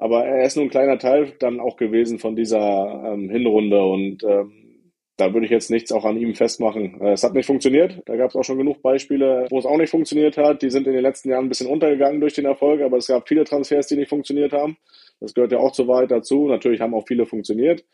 Aber 0.00 0.24
er 0.24 0.46
ist 0.46 0.56
nur 0.56 0.64
ein 0.64 0.70
kleiner 0.70 0.98
Teil 0.98 1.32
dann 1.40 1.58
auch 1.58 1.76
gewesen 1.76 2.20
von 2.20 2.36
dieser 2.36 3.02
ähm, 3.04 3.28
Hinrunde 3.30 3.82
und 3.82 4.22
ähm, 4.22 4.68
da 5.16 5.34
würde 5.34 5.46
ich 5.46 5.50
jetzt 5.50 5.72
nichts 5.72 5.90
auch 5.90 6.04
an 6.04 6.16
ihm 6.16 6.36
festmachen. 6.36 7.00
Äh, 7.00 7.14
es 7.14 7.24
hat 7.24 7.34
nicht 7.34 7.46
funktioniert. 7.46 8.00
Da 8.06 8.14
gab 8.14 8.30
es 8.30 8.36
auch 8.36 8.44
schon 8.44 8.58
genug 8.58 8.80
Beispiele, 8.80 9.46
wo 9.50 9.58
es 9.58 9.66
auch 9.66 9.76
nicht 9.76 9.90
funktioniert 9.90 10.36
hat. 10.36 10.62
Die 10.62 10.70
sind 10.70 10.86
in 10.86 10.92
den 10.92 11.02
letzten 11.02 11.30
Jahren 11.30 11.46
ein 11.46 11.48
bisschen 11.48 11.66
untergegangen 11.66 12.20
durch 12.20 12.34
den 12.34 12.44
Erfolg, 12.44 12.80
aber 12.80 12.98
es 12.98 13.08
gab 13.08 13.26
viele 13.26 13.42
Transfers, 13.42 13.88
die 13.88 13.96
nicht 13.96 14.08
funktioniert 14.08 14.52
haben. 14.52 14.76
Das 15.18 15.34
gehört 15.34 15.50
ja 15.50 15.58
auch 15.58 15.72
zur 15.72 15.88
Wahrheit 15.88 16.12
dazu. 16.12 16.46
Natürlich 16.46 16.80
haben 16.80 16.94
auch 16.94 17.06
viele 17.08 17.26
funktioniert. 17.26 17.84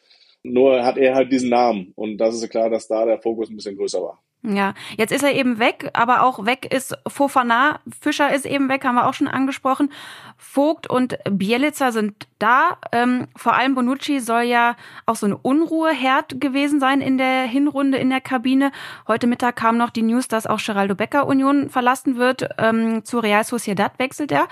Nur 0.42 0.84
hat 0.84 0.98
er 0.98 1.14
halt 1.14 1.32
diesen 1.32 1.48
Namen 1.48 1.92
und 1.96 2.18
das 2.18 2.34
ist 2.34 2.50
klar, 2.50 2.68
dass 2.68 2.86
da 2.86 3.06
der 3.06 3.18
Fokus 3.22 3.48
ein 3.48 3.56
bisschen 3.56 3.78
größer 3.78 4.02
war. 4.02 4.22
Ja, 4.46 4.74
jetzt 4.98 5.10
ist 5.10 5.22
er 5.22 5.32
eben 5.32 5.58
weg, 5.58 5.88
aber 5.94 6.22
auch 6.22 6.44
weg 6.44 6.70
ist 6.70 6.94
Fofana. 7.06 7.80
Fischer 8.02 8.30
ist 8.34 8.44
eben 8.44 8.68
weg, 8.68 8.84
haben 8.84 8.96
wir 8.96 9.06
auch 9.08 9.14
schon 9.14 9.26
angesprochen. 9.26 9.90
Vogt 10.36 10.86
und 10.86 11.16
Bielitzer 11.30 11.92
sind 11.92 12.26
da. 12.38 12.76
Ähm, 12.92 13.26
vor 13.36 13.54
allem 13.54 13.74
Bonucci 13.74 14.20
soll 14.20 14.42
ja 14.42 14.76
auch 15.06 15.16
so 15.16 15.26
ein 15.26 15.32
Unruheherd 15.32 16.42
gewesen 16.42 16.78
sein 16.78 17.00
in 17.00 17.16
der 17.16 17.44
Hinrunde 17.44 17.96
in 17.96 18.10
der 18.10 18.20
Kabine. 18.20 18.70
Heute 19.08 19.26
Mittag 19.26 19.56
kam 19.56 19.78
noch 19.78 19.88
die 19.88 20.02
News, 20.02 20.28
dass 20.28 20.46
auch 20.46 20.60
Geraldo 20.60 20.94
Becker 20.94 21.26
Union 21.26 21.70
verlassen 21.70 22.18
wird. 22.18 22.46
Ähm, 22.58 23.02
zu 23.02 23.20
Real 23.20 23.44
Sociedad 23.44 23.98
wechselt 23.98 24.30
er. 24.30 24.46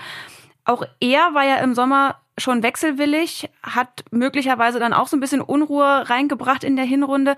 Auch 0.65 0.83
er 1.01 1.35
war 1.35 1.45
ja 1.45 1.57
im 1.57 1.75
Sommer 1.75 2.15
schon 2.37 2.63
wechselwillig, 2.63 3.49
hat 3.61 4.03
möglicherweise 4.11 4.79
dann 4.79 4.93
auch 4.93 5.07
so 5.07 5.17
ein 5.17 5.19
bisschen 5.19 5.41
Unruhe 5.41 6.09
reingebracht 6.09 6.63
in 6.63 6.75
der 6.75 6.85
Hinrunde. 6.85 7.35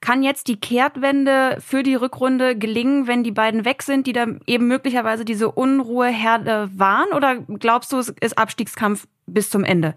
Kann 0.00 0.22
jetzt 0.22 0.48
die 0.48 0.56
Kehrtwende 0.56 1.58
für 1.60 1.82
die 1.82 1.94
Rückrunde 1.94 2.56
gelingen, 2.56 3.06
wenn 3.06 3.22
die 3.22 3.30
beiden 3.30 3.64
weg 3.64 3.82
sind, 3.82 4.06
die 4.06 4.12
da 4.12 4.26
eben 4.46 4.66
möglicherweise 4.66 5.24
diese 5.24 5.50
Unruheherde 5.50 6.70
waren? 6.74 7.12
Oder 7.12 7.36
glaubst 7.36 7.92
du, 7.92 7.98
es 7.98 8.08
ist 8.20 8.36
Abstiegskampf 8.36 9.06
bis 9.26 9.48
zum 9.48 9.62
Ende? 9.62 9.94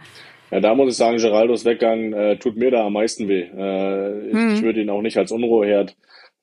Ja, 0.52 0.60
da 0.60 0.76
muss 0.76 0.92
ich 0.92 0.98
sagen, 0.98 1.18
Geraldos 1.18 1.66
Weggang 1.66 2.14
äh, 2.14 2.38
tut 2.38 2.56
mir 2.56 2.70
da 2.70 2.86
am 2.86 2.94
meisten 2.94 3.28
weh. 3.28 3.42
Äh, 3.42 4.32
hm. 4.32 4.50
Ich, 4.50 4.56
ich 4.58 4.62
würde 4.62 4.82
ihn 4.82 4.90
auch 4.92 5.02
nicht 5.02 5.18
als 5.18 5.32
Unruheherd 5.32 5.96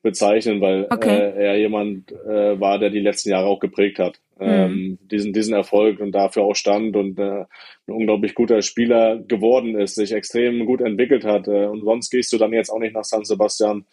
bezeichnen, 0.03 0.61
weil 0.61 0.87
okay. 0.91 1.17
äh, 1.17 1.45
er 1.45 1.59
jemand 1.59 2.13
äh, 2.13 2.59
war, 2.61 2.79
der 2.79 2.91
die 2.91 3.01
letzten 3.01 3.31
Jahre 3.31 3.47
auch 3.47 3.61
geprägt 3.61 3.99
hat. 3.99 4.21
Mhm. 4.39 4.49
Ähm, 4.49 4.99
diesen, 5.11 5.33
diesen 5.33 5.55
Erfolg 5.55 6.01
und 6.01 6.13
dafür 6.13 6.43
auch 6.43 6.57
stand 6.57 6.97
und 6.97 7.19
äh, 7.19 7.45
ein 7.87 7.95
unglaublich 7.95 8.35
guter 8.35 8.61
Spieler 8.63 9.19
geworden 9.19 9.79
ist, 9.79 9.95
sich 9.95 10.13
extrem 10.13 10.67
gut 10.67 10.81
entwickelt 10.81 11.25
hat. 11.25 11.47
Äh, 11.47 11.67
und 11.67 11.85
sonst 11.85 12.11
gehst 12.11 12.33
du 12.33 12.39
dann 12.39 12.53
jetzt 12.53 12.71
auch 12.71 12.81
nicht 12.81 12.95
nach 12.95 13.05
San 13.05 13.25
Sebastian. 13.25 13.85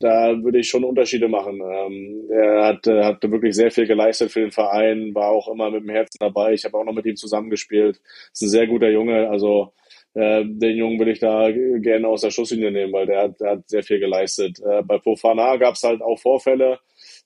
Da 0.00 0.42
würde 0.42 0.60
ich 0.60 0.68
schon 0.68 0.84
Unterschiede 0.84 1.28
machen. 1.28 1.60
Ähm, 1.60 2.30
er 2.30 2.64
hat, 2.64 2.86
äh, 2.86 3.04
hat 3.04 3.22
wirklich 3.30 3.54
sehr 3.54 3.70
viel 3.70 3.86
geleistet 3.86 4.32
für 4.32 4.40
den 4.40 4.50
Verein, 4.52 5.14
war 5.14 5.28
auch 5.28 5.48
immer 5.48 5.70
mit 5.70 5.82
dem 5.82 5.90
Herzen 5.90 6.16
dabei. 6.18 6.54
Ich 6.54 6.64
habe 6.64 6.78
auch 6.78 6.84
noch 6.84 6.94
mit 6.94 7.04
ihm 7.04 7.16
zusammengespielt. 7.16 8.00
Ist 8.32 8.42
ein 8.42 8.48
sehr 8.48 8.66
guter 8.66 8.88
Junge. 8.88 9.28
Also 9.28 9.72
äh, 10.14 10.44
den 10.44 10.76
Jungen 10.76 10.98
will 10.98 11.08
ich 11.08 11.20
da 11.20 11.50
gerne 11.50 12.08
aus 12.08 12.22
der 12.22 12.30
Schusslinie 12.30 12.72
nehmen, 12.72 12.92
weil 12.92 13.06
der 13.06 13.22
hat, 13.22 13.40
der 13.40 13.50
hat 13.52 13.68
sehr 13.68 13.82
viel 13.82 14.00
geleistet. 14.00 14.58
Äh, 14.60 14.82
bei 14.82 14.98
Fofana 14.98 15.56
gab 15.56 15.74
es 15.74 15.82
halt 15.82 16.02
auch 16.02 16.18
Vorfälle, 16.18 16.80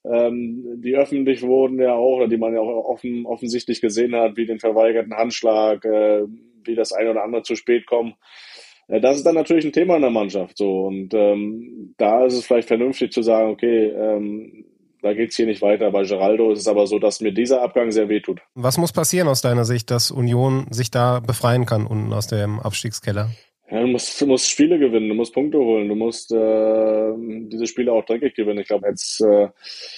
ähm, 0.05 0.83
die 0.83 0.95
öffentlich 0.95 1.43
wurden 1.43 1.81
ja 1.81 1.95
auch, 1.95 2.17
oder 2.17 2.29
die 2.29 2.37
man 2.37 2.53
ja 2.53 2.61
auch 2.61 2.85
offen, 2.85 3.25
offensichtlich 3.25 3.81
gesehen 3.81 4.15
hat, 4.15 4.37
wie 4.37 4.47
den 4.47 4.61
verweigerten 4.61 5.15
Handschlag, 5.15 5.85
äh, 5.85 6.25
wie 6.65 6.75
das 6.75 6.93
eine 6.93 7.11
oder 7.11 7.25
andere 7.25 7.43
zu 7.43 7.57
spät 7.57 7.87
kommt. 7.87 8.17
Äh, 8.89 9.01
das 9.01 9.17
ist 9.17 9.25
dann 9.25 9.35
natürlich 9.35 9.65
ein 9.65 9.73
Thema 9.73 9.97
in 9.97 10.03
der 10.03 10.11
Mannschaft 10.11 10.59
so 10.59 10.83
und 10.83 11.15
ähm, 11.15 11.95
da 11.97 12.27
ist 12.27 12.35
es 12.35 12.47
vielleicht 12.47 12.69
vernünftig 12.69 13.13
zu 13.13 13.23
sagen, 13.23 13.51
okay, 13.51 13.87
ähm, 13.87 14.67
da 15.05 15.13
geht's 15.13 15.37
hier 15.37 15.45
nicht 15.45 15.61
weiter. 15.61 15.91
Bei 15.91 16.03
Geraldo 16.03 16.51
ist 16.51 16.61
es 16.61 16.69
aber 16.69 16.87
so, 16.87 16.99
dass 16.99 17.21
mir 17.21 17.31
dieser 17.31 17.61
Abgang 17.61 17.91
sehr 17.91 18.09
wehtut. 18.09 18.41
Was 18.55 18.79
muss 18.79 18.91
passieren 18.91 19.29
aus 19.29 19.43
deiner 19.43 19.67
Sicht, 19.67 19.91
dass 19.91 20.11
Union 20.11 20.67
sich 20.71 20.91
da 20.91 21.21
befreien 21.21 21.67
kann 21.67 21.87
unten 21.87 22.11
aus 22.15 22.27
dem 22.27 22.59
Abstiegskeller? 22.59 23.29
Ja, 23.71 23.83
du 23.83 23.87
musst, 23.87 24.19
du 24.19 24.27
musst 24.27 24.49
Spiele 24.49 24.79
gewinnen, 24.79 25.11
du 25.11 25.15
musst 25.15 25.35
Punkte 25.35 25.59
holen, 25.59 25.89
du 25.89 25.95
musst 25.95 26.33
äh, 26.33 27.13
diese 27.49 27.67
Spiele 27.67 27.93
auch 27.93 28.05
dreckig 28.07 28.35
gewinnen. 28.35 28.61
Ich 28.61 28.69
glaube, 28.69 28.89
jetzt 28.89 29.21
äh, 29.21 29.49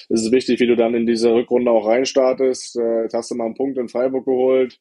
ist 0.08 0.24
es 0.24 0.32
wichtig, 0.32 0.58
wie 0.58 0.66
du 0.66 0.74
dann 0.74 0.94
in 0.94 1.06
diese 1.06 1.32
Rückrunde 1.32 1.70
auch 1.70 1.86
reinstartest. 1.86 2.76
Äh, 2.76 3.02
jetzt 3.02 3.14
hast 3.14 3.30
du 3.30 3.36
mal 3.36 3.44
einen 3.44 3.54
Punkt 3.54 3.78
in 3.78 3.88
Freiburg 3.88 4.24
geholt, 4.24 4.80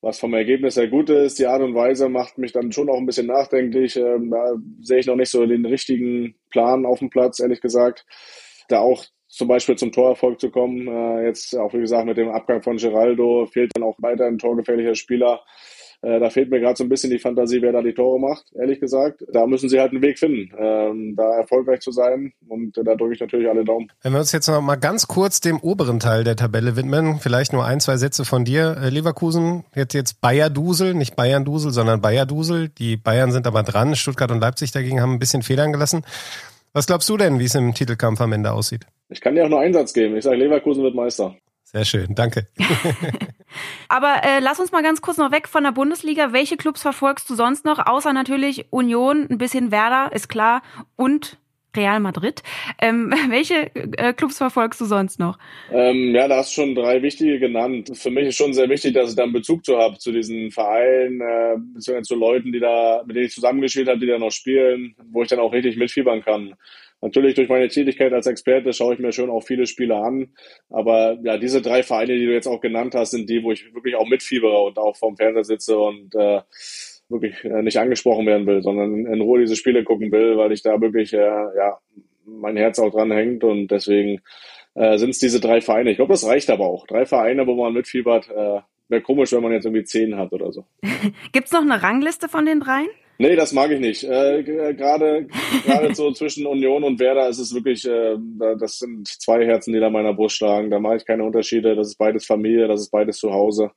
was 0.00 0.18
vom 0.18 0.32
Ergebnis 0.32 0.76
her 0.78 0.88
gut 0.88 1.10
ist. 1.10 1.38
Die 1.38 1.46
Art 1.46 1.60
und 1.60 1.74
Weise 1.74 2.08
macht 2.08 2.38
mich 2.38 2.52
dann 2.52 2.72
schon 2.72 2.88
auch 2.88 2.96
ein 2.96 3.06
bisschen 3.06 3.26
nachdenklich. 3.26 3.96
Ähm, 3.96 4.30
da 4.30 4.54
sehe 4.80 5.00
ich 5.00 5.06
noch 5.06 5.16
nicht 5.16 5.30
so 5.30 5.44
den 5.44 5.66
richtigen 5.66 6.36
Plan 6.48 6.86
auf 6.86 7.00
dem 7.00 7.10
Platz, 7.10 7.38
ehrlich 7.40 7.60
gesagt. 7.60 8.06
Da 8.68 8.80
auch 8.80 9.04
zum 9.28 9.48
Beispiel 9.48 9.76
zum 9.76 9.92
Torerfolg 9.92 10.40
zu 10.40 10.50
kommen. 10.50 10.88
Äh, 10.88 11.26
jetzt 11.26 11.56
auch, 11.56 11.72
wie 11.74 11.80
gesagt, 11.80 12.06
mit 12.06 12.16
dem 12.16 12.30
Abgang 12.30 12.62
von 12.62 12.76
Geraldo 12.76 13.46
fehlt 13.46 13.72
dann 13.74 13.84
auch 13.84 13.96
weiter 14.00 14.26
ein 14.26 14.38
torgefährlicher 14.38 14.94
Spieler. 14.94 15.42
Äh, 16.00 16.20
da 16.20 16.30
fehlt 16.30 16.48
mir 16.50 16.60
gerade 16.60 16.76
so 16.76 16.84
ein 16.84 16.88
bisschen 16.88 17.10
die 17.10 17.18
Fantasie, 17.18 17.60
wer 17.60 17.72
da 17.72 17.82
die 17.82 17.92
Tore 17.92 18.20
macht, 18.20 18.44
ehrlich 18.54 18.78
gesagt. 18.78 19.24
Da 19.32 19.46
müssen 19.46 19.68
sie 19.68 19.80
halt 19.80 19.90
einen 19.90 20.02
Weg 20.02 20.18
finden, 20.18 20.52
ähm, 20.56 21.14
da 21.16 21.38
erfolgreich 21.38 21.80
zu 21.80 21.90
sein. 21.90 22.32
Und 22.48 22.76
da 22.76 22.94
drücke 22.94 23.14
ich 23.14 23.20
natürlich 23.20 23.48
alle 23.48 23.64
Daumen. 23.64 23.90
Wenn 24.02 24.12
wir 24.12 24.20
uns 24.20 24.30
jetzt 24.30 24.46
noch 24.46 24.60
mal 24.60 24.76
ganz 24.76 25.08
kurz 25.08 25.40
dem 25.40 25.58
oberen 25.58 25.98
Teil 25.98 26.22
der 26.22 26.36
Tabelle 26.36 26.76
widmen, 26.76 27.18
vielleicht 27.18 27.52
nur 27.52 27.64
ein, 27.64 27.80
zwei 27.80 27.96
Sätze 27.96 28.24
von 28.24 28.44
dir. 28.44 28.76
Äh, 28.80 28.90
Leverkusen, 28.90 29.64
jetzt, 29.74 29.92
jetzt 29.92 30.20
Bayer-Dusel, 30.20 30.94
nicht 30.94 31.16
Bayern-Dusel, 31.16 31.72
sondern 31.72 32.00
Bayer-Dusel. 32.00 32.68
Die 32.68 32.96
Bayern 32.96 33.32
sind 33.32 33.46
aber 33.48 33.64
dran. 33.64 33.96
Stuttgart 33.96 34.30
und 34.30 34.40
Leipzig 34.40 34.70
dagegen 34.70 35.00
haben 35.00 35.14
ein 35.14 35.18
bisschen 35.18 35.42
Federn 35.42 35.72
gelassen. 35.72 36.04
Was 36.72 36.86
glaubst 36.86 37.08
du 37.08 37.16
denn, 37.16 37.40
wie 37.40 37.44
es 37.44 37.56
im 37.56 37.74
Titelkampf 37.74 38.20
am 38.20 38.32
Ende 38.32 38.52
aussieht? 38.52 38.86
Ich 39.08 39.20
kann 39.20 39.34
dir 39.34 39.44
auch 39.44 39.48
nur 39.48 39.60
einen 39.60 39.74
Satz 39.74 39.92
geben. 39.92 40.16
Ich 40.16 40.24
sage, 40.24 40.36
Leverkusen 40.36 40.82
wird 40.82 40.94
Meister. 40.94 41.36
Sehr 41.64 41.84
schön, 41.84 42.14
danke. 42.14 42.46
Aber 43.88 44.22
äh, 44.24 44.40
lass 44.40 44.60
uns 44.60 44.72
mal 44.72 44.82
ganz 44.82 45.00
kurz 45.00 45.16
noch 45.16 45.32
weg 45.32 45.48
von 45.48 45.64
der 45.64 45.72
Bundesliga. 45.72 46.32
Welche 46.32 46.56
Clubs 46.56 46.82
verfolgst 46.82 47.28
du 47.30 47.34
sonst 47.34 47.64
noch? 47.64 47.86
Außer 47.86 48.12
natürlich 48.12 48.66
Union, 48.70 49.26
ein 49.30 49.38
bisschen 49.38 49.70
Werder, 49.70 50.12
ist 50.12 50.28
klar, 50.28 50.62
und 50.96 51.38
Real 51.76 52.00
Madrid. 52.00 52.42
Ähm, 52.80 53.12
welche 53.28 53.74
äh, 53.74 54.12
Clubs 54.12 54.38
verfolgst 54.38 54.80
du 54.80 54.84
sonst 54.84 55.18
noch? 55.18 55.38
Ähm, 55.70 56.14
ja, 56.14 56.28
da 56.28 56.38
hast 56.38 56.56
du 56.56 56.62
schon 56.62 56.74
drei 56.74 57.02
wichtige 57.02 57.38
genannt. 57.38 57.90
Für 57.94 58.10
mich 58.10 58.28
ist 58.28 58.36
schon 58.36 58.52
sehr 58.52 58.68
wichtig, 58.68 58.94
dass 58.94 59.10
ich 59.10 59.16
da 59.16 59.24
einen 59.24 59.32
Bezug 59.32 59.64
zu 59.64 59.78
habe, 59.78 59.98
zu 59.98 60.12
diesen 60.12 60.50
Vereinen, 60.50 61.20
äh, 61.20 61.56
beziehungsweise 61.74 62.08
zu 62.08 62.16
Leuten, 62.16 62.52
die 62.52 62.60
da, 62.60 63.02
mit 63.06 63.16
denen 63.16 63.26
ich 63.26 63.32
zusammengespielt 63.32 63.88
habe, 63.88 64.00
die 64.00 64.06
da 64.06 64.18
noch 64.18 64.32
spielen, 64.32 64.94
wo 65.10 65.22
ich 65.22 65.28
dann 65.28 65.38
auch 65.38 65.52
richtig 65.52 65.76
mitfiebern 65.76 66.22
kann. 66.22 66.54
Natürlich 67.00 67.34
durch 67.34 67.48
meine 67.48 67.68
Tätigkeit 67.68 68.12
als 68.12 68.26
Experte 68.26 68.72
schaue 68.72 68.94
ich 68.94 69.00
mir 69.00 69.12
schon 69.12 69.30
auch 69.30 69.42
viele 69.42 69.66
Spiele 69.66 69.96
an. 69.96 70.30
Aber 70.68 71.18
ja, 71.22 71.38
diese 71.38 71.62
drei 71.62 71.82
Vereine, 71.82 72.16
die 72.16 72.26
du 72.26 72.32
jetzt 72.32 72.48
auch 72.48 72.60
genannt 72.60 72.94
hast, 72.94 73.12
sind 73.12 73.30
die, 73.30 73.42
wo 73.42 73.52
ich 73.52 73.72
wirklich 73.72 73.94
auch 73.94 74.08
mitfiebere 74.08 74.58
und 74.64 74.78
auch 74.78 74.96
vorm 74.96 75.16
Fernseher 75.16 75.44
sitze 75.44 75.78
und 75.78 76.14
äh, 76.14 76.40
wirklich 77.08 77.44
äh, 77.44 77.62
nicht 77.62 77.78
angesprochen 77.78 78.26
werden 78.26 78.46
will, 78.46 78.62
sondern 78.62 79.06
in 79.06 79.20
Ruhe 79.20 79.40
diese 79.40 79.56
Spiele 79.56 79.84
gucken 79.84 80.10
will, 80.10 80.36
weil 80.36 80.52
ich 80.52 80.62
da 80.62 80.80
wirklich 80.80 81.12
äh, 81.12 81.18
ja 81.18 81.78
mein 82.24 82.56
Herz 82.56 82.78
auch 82.78 82.90
dran 82.90 83.10
hängt 83.10 83.44
und 83.44 83.68
deswegen 83.68 84.20
äh, 84.74 84.98
sind 84.98 85.10
es 85.10 85.18
diese 85.18 85.40
drei 85.40 85.60
Vereine. 85.60 85.90
Ich 85.90 85.96
glaube, 85.96 86.12
das 86.12 86.26
reicht 86.26 86.50
aber 86.50 86.66
auch. 86.66 86.86
Drei 86.86 87.06
Vereine, 87.06 87.46
wo 87.46 87.54
man 87.54 87.72
mitfiebert. 87.72 88.28
Äh, 88.28 88.60
Wäre 88.90 89.02
komisch, 89.02 89.32
wenn 89.32 89.42
man 89.42 89.52
jetzt 89.52 89.66
irgendwie 89.66 89.84
zehn 89.84 90.16
hat 90.16 90.32
oder 90.32 90.50
so. 90.50 90.64
Gibt's 91.32 91.52
noch 91.52 91.60
eine 91.60 91.82
Rangliste 91.82 92.28
von 92.28 92.46
den 92.46 92.60
dreien? 92.60 92.88
Nee, 93.20 93.34
das 93.34 93.52
mag 93.52 93.70
ich 93.72 93.80
nicht. 93.80 94.04
Äh, 94.04 94.44
Gerade 94.44 95.26
gerade 95.66 95.94
so 95.94 96.12
zwischen 96.12 96.46
Union 96.46 96.84
und 96.84 97.00
Werder 97.00 97.28
ist 97.28 97.40
es 97.40 97.52
wirklich, 97.52 97.84
äh, 97.84 98.16
das 98.58 98.78
sind 98.78 99.08
zwei 99.08 99.44
Herzen, 99.44 99.72
die 99.72 99.80
da 99.80 99.90
meiner 99.90 100.14
Brust 100.14 100.36
schlagen. 100.36 100.70
Da 100.70 100.78
mache 100.78 100.96
ich 100.96 101.04
keine 101.04 101.24
Unterschiede. 101.24 101.74
Das 101.74 101.88
ist 101.88 101.96
beides 101.98 102.24
Familie, 102.26 102.68
das 102.68 102.82
ist 102.82 102.90
beides 102.90 103.18
zu 103.18 103.32
Hause. 103.32 103.72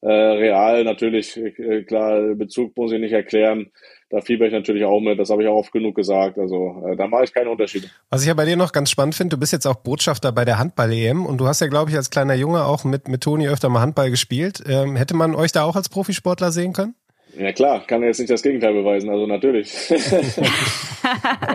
Äh, 0.00 0.10
real 0.10 0.84
natürlich, 0.84 1.36
äh, 1.36 1.82
klar, 1.82 2.34
Bezug 2.34 2.76
muss 2.76 2.92
ich 2.92 3.00
nicht 3.00 3.12
erklären. 3.12 3.72
Da 4.10 4.22
fieber 4.22 4.46
ich 4.46 4.52
natürlich 4.52 4.84
auch 4.84 5.00
mit, 5.00 5.18
das 5.18 5.28
habe 5.28 5.42
ich 5.42 5.48
auch 5.48 5.56
oft 5.56 5.72
genug 5.72 5.96
gesagt. 5.96 6.38
Also 6.38 6.82
äh, 6.86 6.96
da 6.96 7.08
mache 7.08 7.24
ich 7.24 7.34
keine 7.34 7.50
Unterschiede. 7.50 7.88
Was 8.08 8.22
ich 8.22 8.28
ja 8.28 8.34
bei 8.34 8.44
dir 8.44 8.56
noch 8.56 8.72
ganz 8.72 8.90
spannend 8.90 9.16
finde, 9.16 9.36
du 9.36 9.40
bist 9.40 9.52
jetzt 9.52 9.66
auch 9.66 9.74
Botschafter 9.74 10.32
bei 10.32 10.44
der 10.44 10.58
Handball-EM 10.58 11.26
und 11.26 11.38
du 11.38 11.46
hast 11.46 11.60
ja, 11.60 11.66
glaube 11.66 11.90
ich, 11.90 11.96
als 11.96 12.10
kleiner 12.10 12.34
Junge 12.34 12.64
auch 12.64 12.84
mit, 12.84 13.08
mit 13.08 13.22
Toni 13.22 13.48
öfter 13.48 13.68
mal 13.68 13.80
Handball 13.80 14.10
gespielt. 14.10 14.62
Ähm, 14.66 14.96
hätte 14.96 15.14
man 15.14 15.34
euch 15.34 15.52
da 15.52 15.64
auch 15.64 15.76
als 15.76 15.88
Profisportler 15.88 16.52
sehen 16.52 16.72
können? 16.72 16.94
Ja 17.38 17.52
klar, 17.52 17.86
kann 17.86 18.02
jetzt 18.02 18.18
nicht 18.18 18.30
das 18.30 18.42
Gegenteil 18.42 18.72
beweisen, 18.72 19.10
also 19.10 19.28
natürlich. 19.28 19.72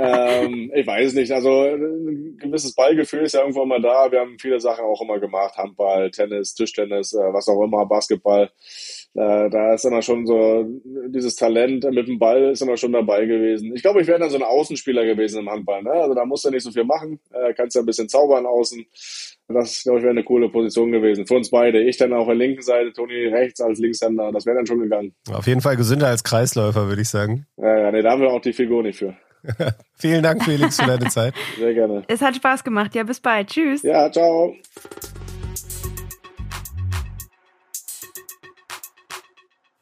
ähm, 0.01 0.71
ich 0.73 0.87
weiß 0.87 1.13
nicht, 1.13 1.29
also 1.33 1.63
ein 1.63 2.37
gewisses 2.39 2.73
Ballgefühl 2.73 3.23
ist 3.23 3.33
ja 3.33 3.41
irgendwo 3.41 3.63
immer 3.63 3.81
da. 3.81 4.09
Wir 4.09 4.21
haben 4.21 4.39
viele 4.39 4.61
Sachen 4.61 4.85
auch 4.85 5.01
immer 5.01 5.19
gemacht, 5.19 5.57
Handball, 5.57 6.09
Tennis, 6.09 6.53
Tischtennis, 6.53 7.11
äh, 7.11 7.33
was 7.33 7.49
auch 7.49 7.61
immer, 7.61 7.85
Basketball. 7.85 8.49
Äh, 9.15 9.49
da 9.49 9.75
ist 9.75 9.85
immer 9.85 10.01
schon 10.01 10.25
so 10.25 10.65
dieses 11.07 11.35
Talent 11.35 11.83
mit 11.91 12.07
dem 12.07 12.17
Ball 12.17 12.51
ist 12.51 12.61
immer 12.61 12.77
schon 12.77 12.93
dabei 12.93 13.25
gewesen. 13.25 13.75
Ich 13.75 13.83
glaube, 13.83 14.01
ich 14.01 14.07
wäre 14.07 14.19
dann 14.19 14.31
so 14.31 14.37
ein 14.37 14.43
Außenspieler 14.43 15.05
gewesen 15.05 15.41
im 15.41 15.49
Handball. 15.49 15.83
Ne? 15.83 15.91
Also 15.91 16.15
da 16.15 16.25
musst 16.25 16.45
du 16.45 16.49
nicht 16.49 16.63
so 16.63 16.71
viel 16.71 16.83
machen, 16.83 17.19
äh, 17.31 17.53
kannst 17.53 17.75
ja 17.75 17.83
ein 17.83 17.85
bisschen 17.85 18.09
zaubern 18.09 18.47
außen. 18.47 18.83
Das, 19.49 19.83
glaube 19.83 19.99
ich, 19.99 20.03
wäre 20.03 20.11
eine 20.11 20.23
coole 20.23 20.49
Position 20.49 20.91
gewesen. 20.91 21.27
Für 21.27 21.35
uns 21.35 21.51
beide. 21.51 21.83
Ich 21.83 21.97
dann 21.97 22.13
auf 22.13 22.25
der 22.25 22.35
linken 22.35 22.63
Seite, 22.63 22.91
Toni 22.91 23.27
rechts 23.27 23.61
als 23.61 23.77
Linkshänder. 23.77 24.31
Das 24.31 24.47
wäre 24.47 24.55
dann 24.55 24.65
schon 24.65 24.79
gegangen. 24.79 25.13
Auf 25.31 25.45
jeden 25.45 25.61
Fall 25.61 25.77
gesünder 25.77 26.07
als 26.07 26.23
Kreisläufer, 26.23 26.87
würde 26.87 27.01
ich 27.01 27.09
sagen. 27.09 27.45
Ja, 27.57 27.77
ja, 27.77 27.91
nee, 27.91 28.01
da 28.01 28.11
haben 28.11 28.21
wir 28.21 28.31
auch 28.31 28.41
die 28.41 28.53
Figur 28.53 28.81
nicht 28.81 28.97
für. 28.97 29.15
Vielen 29.95 30.23
Dank, 30.23 30.43
Felix, 30.43 30.79
für 30.79 30.87
deine 30.87 31.07
Zeit. 31.09 31.35
Sehr 31.59 31.73
gerne. 31.73 32.03
Es 32.07 32.21
hat 32.21 32.35
Spaß 32.35 32.63
gemacht. 32.63 32.95
Ja, 32.95 33.03
bis 33.03 33.19
bald. 33.19 33.49
Tschüss. 33.49 33.83
Ja, 33.83 34.11
ciao. 34.11 34.55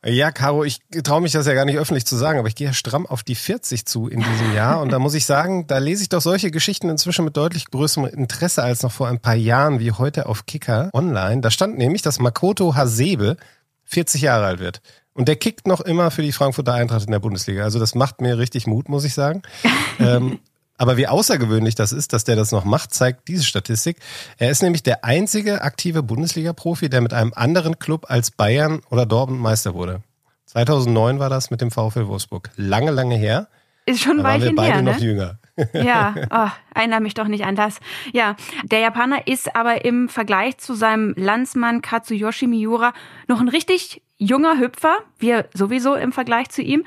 Ja, 0.04 0.32
Caro, 0.32 0.64
ich 0.64 0.80
traue 1.04 1.22
mich 1.22 1.32
das 1.32 1.46
ja 1.46 1.54
gar 1.54 1.66
nicht 1.66 1.78
öffentlich 1.78 2.08
zu 2.08 2.16
sagen, 2.16 2.40
aber 2.40 2.48
ich 2.48 2.56
gehe 2.56 2.68
ja 2.68 2.74
stramm 2.74 3.06
auf 3.06 3.22
die 3.22 3.36
40 3.36 3.86
zu 3.86 4.08
in 4.08 4.20
diesem 4.20 4.56
Jahr. 4.56 4.82
Und 4.82 4.92
da 4.92 4.98
muss 4.98 5.14
ich 5.14 5.26
sagen, 5.28 5.68
da 5.68 5.78
lese 5.78 6.02
ich 6.02 6.10
doch 6.10 6.22
solche 6.22 6.50
Geschichten 6.50 6.90
inzwischen 6.90 7.24
mit 7.24 7.38
deutlich 7.38 7.66
größerem 7.70 8.08
Interesse 8.08 8.64
als 8.64 8.82
noch 8.82 8.92
vor 8.92 9.08
ein 9.08 9.20
paar 9.20 9.36
Jahren, 9.36 9.80
wie 9.80 9.92
heute 9.92 10.26
auf 10.26 10.48
Kicker 10.48 10.90
online. 10.94 11.42
Da 11.42 11.52
stand 11.52 11.78
nämlich, 11.78 12.02
dass 12.02 12.20
Makoto 12.20 12.74
Hasebe 12.74 13.38
40 13.84 14.22
Jahre 14.22 14.46
alt 14.46 14.60
wird. 14.60 14.82
Und 15.14 15.28
der 15.28 15.36
kickt 15.36 15.68
noch 15.68 15.82
immer 15.82 16.10
für 16.10 16.24
die 16.24 16.32
Frankfurter 16.32 16.74
Eintracht 16.74 17.06
in 17.06 17.12
der 17.12 17.20
Bundesliga. 17.20 17.64
Also 17.64 17.78
das 17.78 17.94
macht 17.94 18.22
mir 18.22 18.40
richtig 18.40 18.66
Mut, 18.66 18.90
muss 18.90 19.04
ich 19.04 19.14
sagen. 19.14 19.44
ähm, 20.00 20.40
aber 20.82 20.98
wie 20.98 21.06
außergewöhnlich 21.06 21.76
das 21.76 21.92
ist, 21.92 22.12
dass 22.12 22.24
der 22.24 22.36
das 22.36 22.52
noch 22.52 22.66
macht, 22.66 22.92
zeigt 22.92 23.28
diese 23.28 23.44
Statistik. 23.44 23.98
Er 24.40 24.50
ist 24.50 24.64
nämlich 24.64 24.82
der 24.82 25.06
einzige 25.06 25.62
aktive 25.62 26.02
Bundesliga-Profi, 26.02 26.90
der 26.90 27.02
mit 27.02 27.14
einem 27.14 27.34
anderen 27.36 27.78
Club 27.78 28.08
als 28.10 28.32
Bayern 28.32 28.82
oder 28.90 29.06
Dortmund 29.06 29.42
Meister 29.42 29.76
wurde. 29.76 30.02
2009 30.48 31.20
war 31.20 31.30
das 31.30 31.52
mit 31.52 31.62
dem 31.62 31.70
VfL 31.70 32.08
Wolfsburg. 32.08 32.50
Lange, 32.56 32.90
lange 32.90 33.16
her. 33.16 33.48
Ist 33.86 34.02
schon 34.02 34.22
ein 34.22 34.24
Weilchen 34.24 34.50
wir 34.50 34.56
beide 34.56 34.74
her, 34.74 34.82
noch 34.82 35.00
ne? 35.00 35.06
jünger. 35.06 35.38
Ja, 35.74 36.16
oh, 36.32 36.50
erinnere 36.74 37.02
mich 37.02 37.14
doch 37.14 37.28
nicht 37.28 37.46
an 37.46 37.56
das. 37.56 37.80
Ja, 38.14 38.36
der 38.64 38.80
Japaner 38.80 39.28
ist 39.28 39.56
aber 39.56 39.86
im 39.86 40.10
Vergleich 40.10 40.58
zu 40.58 40.74
seinem 40.74 41.14
Landsmann 41.16 41.84
Katsuyoshi 41.84 42.48
Miura 42.48 42.94
noch 43.28 43.40
ein 43.40 43.50
richtig 43.50 44.02
junger 44.18 44.60
Hüpfer, 44.60 44.98
wir 45.20 45.50
sowieso 45.54 45.96
im 45.96 46.12
Vergleich 46.12 46.50
zu 46.50 46.62
ihm. 46.62 46.86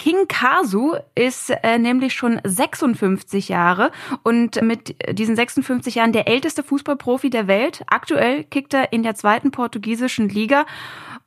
King 0.00 0.28
Kazu 0.28 0.96
ist 1.14 1.50
äh, 1.50 1.78
nämlich 1.78 2.14
schon 2.14 2.40
56 2.42 3.50
Jahre 3.50 3.92
und 4.22 4.62
mit 4.62 4.96
diesen 5.12 5.36
56 5.36 5.96
Jahren 5.96 6.14
der 6.14 6.26
älteste 6.26 6.62
Fußballprofi 6.62 7.28
der 7.28 7.46
Welt. 7.48 7.82
Aktuell 7.86 8.44
kickt 8.44 8.72
er 8.72 8.94
in 8.94 9.02
der 9.02 9.14
zweiten 9.14 9.50
portugiesischen 9.50 10.30
Liga 10.30 10.64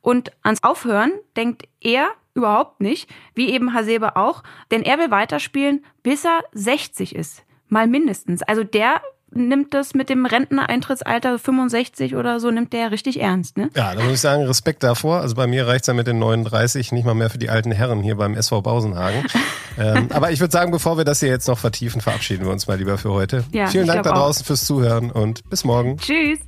und 0.02 0.32
ans 0.42 0.64
Aufhören 0.64 1.12
denkt 1.36 1.68
er 1.80 2.08
überhaupt 2.34 2.80
nicht, 2.80 3.08
wie 3.36 3.50
eben 3.50 3.74
Hasebe 3.74 4.16
auch, 4.16 4.42
denn 4.72 4.82
er 4.82 4.98
will 4.98 5.12
weiterspielen, 5.12 5.84
bis 6.02 6.24
er 6.24 6.42
60 6.50 7.14
ist. 7.14 7.44
Mal 7.68 7.86
mindestens. 7.86 8.42
Also 8.42 8.64
der 8.64 9.00
nimmt 9.36 9.74
das 9.74 9.94
mit 9.94 10.08
dem 10.08 10.26
Renteneintrittsalter 10.26 11.38
65 11.38 12.16
oder 12.16 12.40
so, 12.40 12.50
nimmt 12.50 12.72
der 12.72 12.90
richtig 12.90 13.20
ernst, 13.20 13.56
ne? 13.56 13.70
Ja, 13.74 13.94
da 13.94 14.02
muss 14.02 14.14
ich 14.14 14.20
sagen, 14.20 14.44
Respekt 14.44 14.82
davor. 14.82 15.20
Also 15.20 15.34
bei 15.34 15.46
mir 15.46 15.66
reicht's 15.66 15.86
ja 15.86 15.94
mit 15.94 16.06
den 16.06 16.18
39 16.18 16.92
nicht 16.92 17.04
mal 17.04 17.14
mehr 17.14 17.30
für 17.30 17.38
die 17.38 17.50
alten 17.50 17.72
Herren 17.72 18.02
hier 18.02 18.16
beim 18.16 18.34
SV 18.34 18.62
Bausenhagen. 18.62 19.24
ähm, 19.78 20.08
aber 20.12 20.30
ich 20.30 20.40
würde 20.40 20.52
sagen, 20.52 20.70
bevor 20.70 20.96
wir 20.96 21.04
das 21.04 21.20
hier 21.20 21.28
jetzt 21.28 21.48
noch 21.48 21.58
vertiefen, 21.58 22.00
verabschieden 22.00 22.44
wir 22.44 22.52
uns 22.52 22.66
mal 22.66 22.78
lieber 22.78 22.98
für 22.98 23.10
heute. 23.10 23.44
Ja, 23.52 23.66
Vielen 23.66 23.86
Dank 23.86 24.02
da 24.02 24.12
draußen 24.12 24.42
auch. 24.42 24.46
fürs 24.46 24.64
Zuhören 24.64 25.10
und 25.10 25.48
bis 25.50 25.64
morgen. 25.64 25.98
Tschüss. 25.98 26.38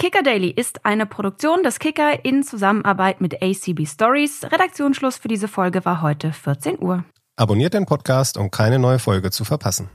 Kicker 0.00 0.22
Daily 0.22 0.48
ist 0.48 0.86
eine 0.86 1.04
Produktion 1.04 1.62
des 1.62 1.78
Kicker 1.78 2.24
in 2.24 2.42
Zusammenarbeit 2.42 3.20
mit 3.20 3.42
ACB 3.42 3.86
Stories. 3.86 4.44
Redaktionsschluss 4.50 5.18
für 5.18 5.28
diese 5.28 5.46
Folge 5.46 5.84
war 5.84 6.00
heute 6.00 6.32
14 6.32 6.78
Uhr. 6.80 7.04
Abonniert 7.40 7.72
den 7.72 7.86
Podcast, 7.86 8.36
um 8.36 8.50
keine 8.50 8.78
neue 8.78 8.98
Folge 8.98 9.30
zu 9.30 9.46
verpassen. 9.46 9.88